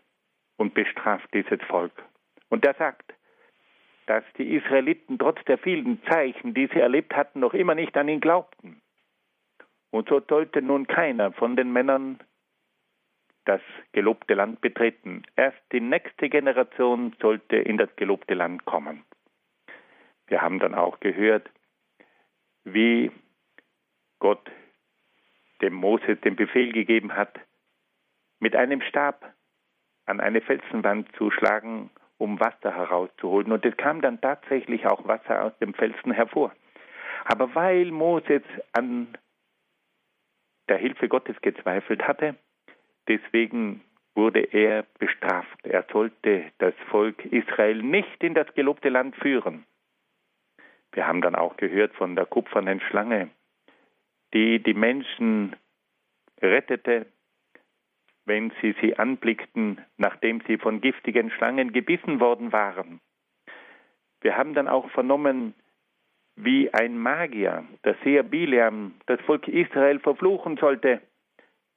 [0.58, 1.92] und bestraft dieses Volk.
[2.50, 3.14] Und er sagt,
[4.06, 8.08] dass die Israeliten trotz der vielen Zeichen, die sie erlebt hatten, noch immer nicht an
[8.08, 8.82] ihn glaubten.
[9.90, 12.20] Und so sollte nun keiner von den Männern
[13.46, 15.24] das gelobte Land betreten.
[15.36, 19.04] Erst die nächste Generation sollte in das gelobte Land kommen.
[20.28, 21.50] Wir haben dann auch gehört,
[22.64, 23.12] wie
[24.20, 24.52] Gott
[25.62, 27.40] dem Moses den Befehl gegeben hat,
[28.40, 29.34] mit einem Stab
[30.06, 33.52] an eine Felsenwand zu schlagen um Wasser herauszuholen.
[33.52, 36.54] Und es kam dann tatsächlich auch Wasser aus dem Felsen hervor.
[37.26, 39.18] Aber weil Moses an
[40.70, 42.36] der Hilfe Gottes gezweifelt hatte,
[43.08, 43.82] deswegen
[44.16, 45.66] wurde er bestraft.
[45.66, 49.66] Er sollte das Volk Israel nicht in das gelobte Land führen.
[50.94, 53.30] Wir haben dann auch gehört von der kupfernen Schlange,
[54.34, 55.56] die die Menschen
[56.42, 57.08] rettete
[58.26, 63.00] wenn sie sie anblickten, nachdem sie von giftigen Schlangen gebissen worden waren.
[64.22, 65.54] Wir haben dann auch vernommen,
[66.36, 71.02] wie ein Magier, der Seher Bileam, das Volk Israel verfluchen sollte,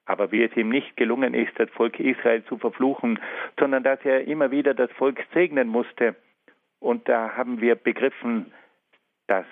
[0.06, 3.20] aber wie es ihm nicht gelungen ist, das Volk Israel zu verfluchen,
[3.58, 6.16] sondern dass er immer wieder das Volk segnen musste.
[6.80, 8.52] Und da haben wir begriffen,
[9.26, 9.46] dass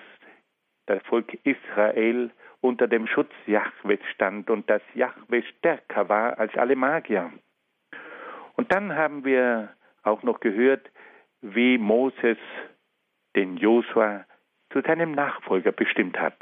[0.87, 2.31] das Volk Israel
[2.67, 7.31] unter dem Schutz Jahwes stand und dass Jahwe stärker war als alle Magier.
[8.55, 9.69] Und dann haben wir
[10.03, 10.89] auch noch gehört,
[11.41, 12.37] wie Moses
[13.35, 14.25] den Josua
[14.71, 16.35] zu seinem Nachfolger bestimmt hat.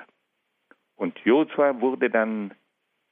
[0.95, 2.53] Und Josua wurde dann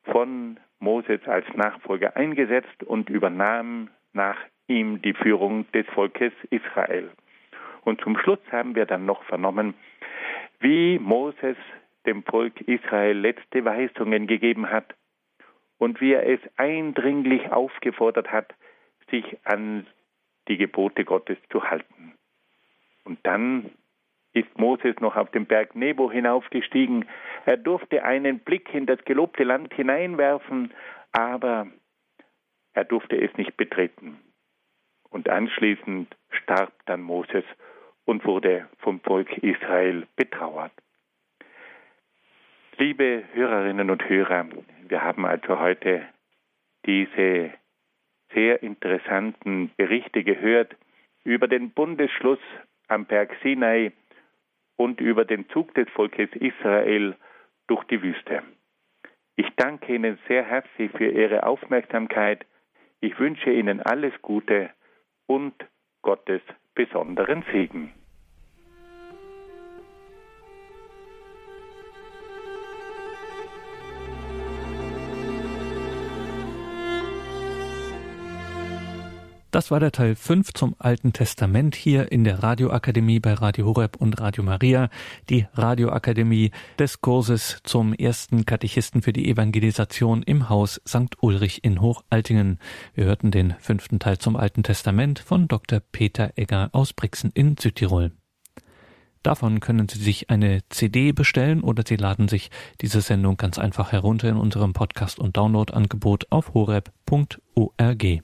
[0.05, 4.37] von Moses als Nachfolger eingesetzt und übernahm nach
[4.67, 7.11] ihm die Führung des Volkes Israel.
[7.83, 9.73] Und zum Schluss haben wir dann noch vernommen,
[10.59, 11.57] wie Moses
[12.05, 14.95] dem Volk Israel letzte Weisungen gegeben hat
[15.77, 18.53] und wie er es eindringlich aufgefordert hat,
[19.09, 19.87] sich an
[20.47, 22.13] die Gebote Gottes zu halten.
[23.03, 23.71] Und dann
[24.33, 27.05] ist Moses noch auf den Berg Nebo hinaufgestiegen.
[27.45, 30.73] Er durfte einen Blick in das gelobte Land hineinwerfen,
[31.11, 31.67] aber
[32.73, 34.19] er durfte es nicht betreten.
[35.09, 37.43] Und anschließend starb dann Moses
[38.05, 40.71] und wurde vom Volk Israel betrauert.
[42.77, 44.47] Liebe Hörerinnen und Hörer,
[44.87, 46.01] wir haben also heute
[46.87, 47.51] diese
[48.33, 50.75] sehr interessanten Berichte gehört
[51.23, 52.39] über den Bundesschluss
[52.87, 53.91] am Berg Sinai
[54.75, 57.15] und über den Zug des Volkes Israel
[57.67, 58.41] durch die Wüste.
[59.35, 62.43] Ich danke Ihnen sehr herzlich für Ihre Aufmerksamkeit.
[63.01, 64.71] Ich wünsche Ihnen alles Gute
[65.27, 65.53] und
[66.01, 66.41] Gottes
[66.73, 67.93] besonderen Segen.
[79.53, 83.97] Das war der Teil 5 zum Alten Testament hier in der Radioakademie bei Radio Horeb
[83.97, 84.89] und Radio Maria,
[85.29, 86.49] die Radioakademie
[86.79, 91.21] des Kurses zum ersten Katechisten für die Evangelisation im Haus St.
[91.21, 92.57] Ulrich in Hochaltingen.
[92.95, 95.81] Wir hörten den fünften Teil zum Alten Testament von Dr.
[95.81, 98.11] Peter Egger aus Brixen in Südtirol.
[99.21, 102.49] Davon können Sie sich eine CD bestellen oder Sie laden sich
[102.81, 108.23] diese Sendung ganz einfach herunter in unserem Podcast- und Downloadangebot auf horeb.org.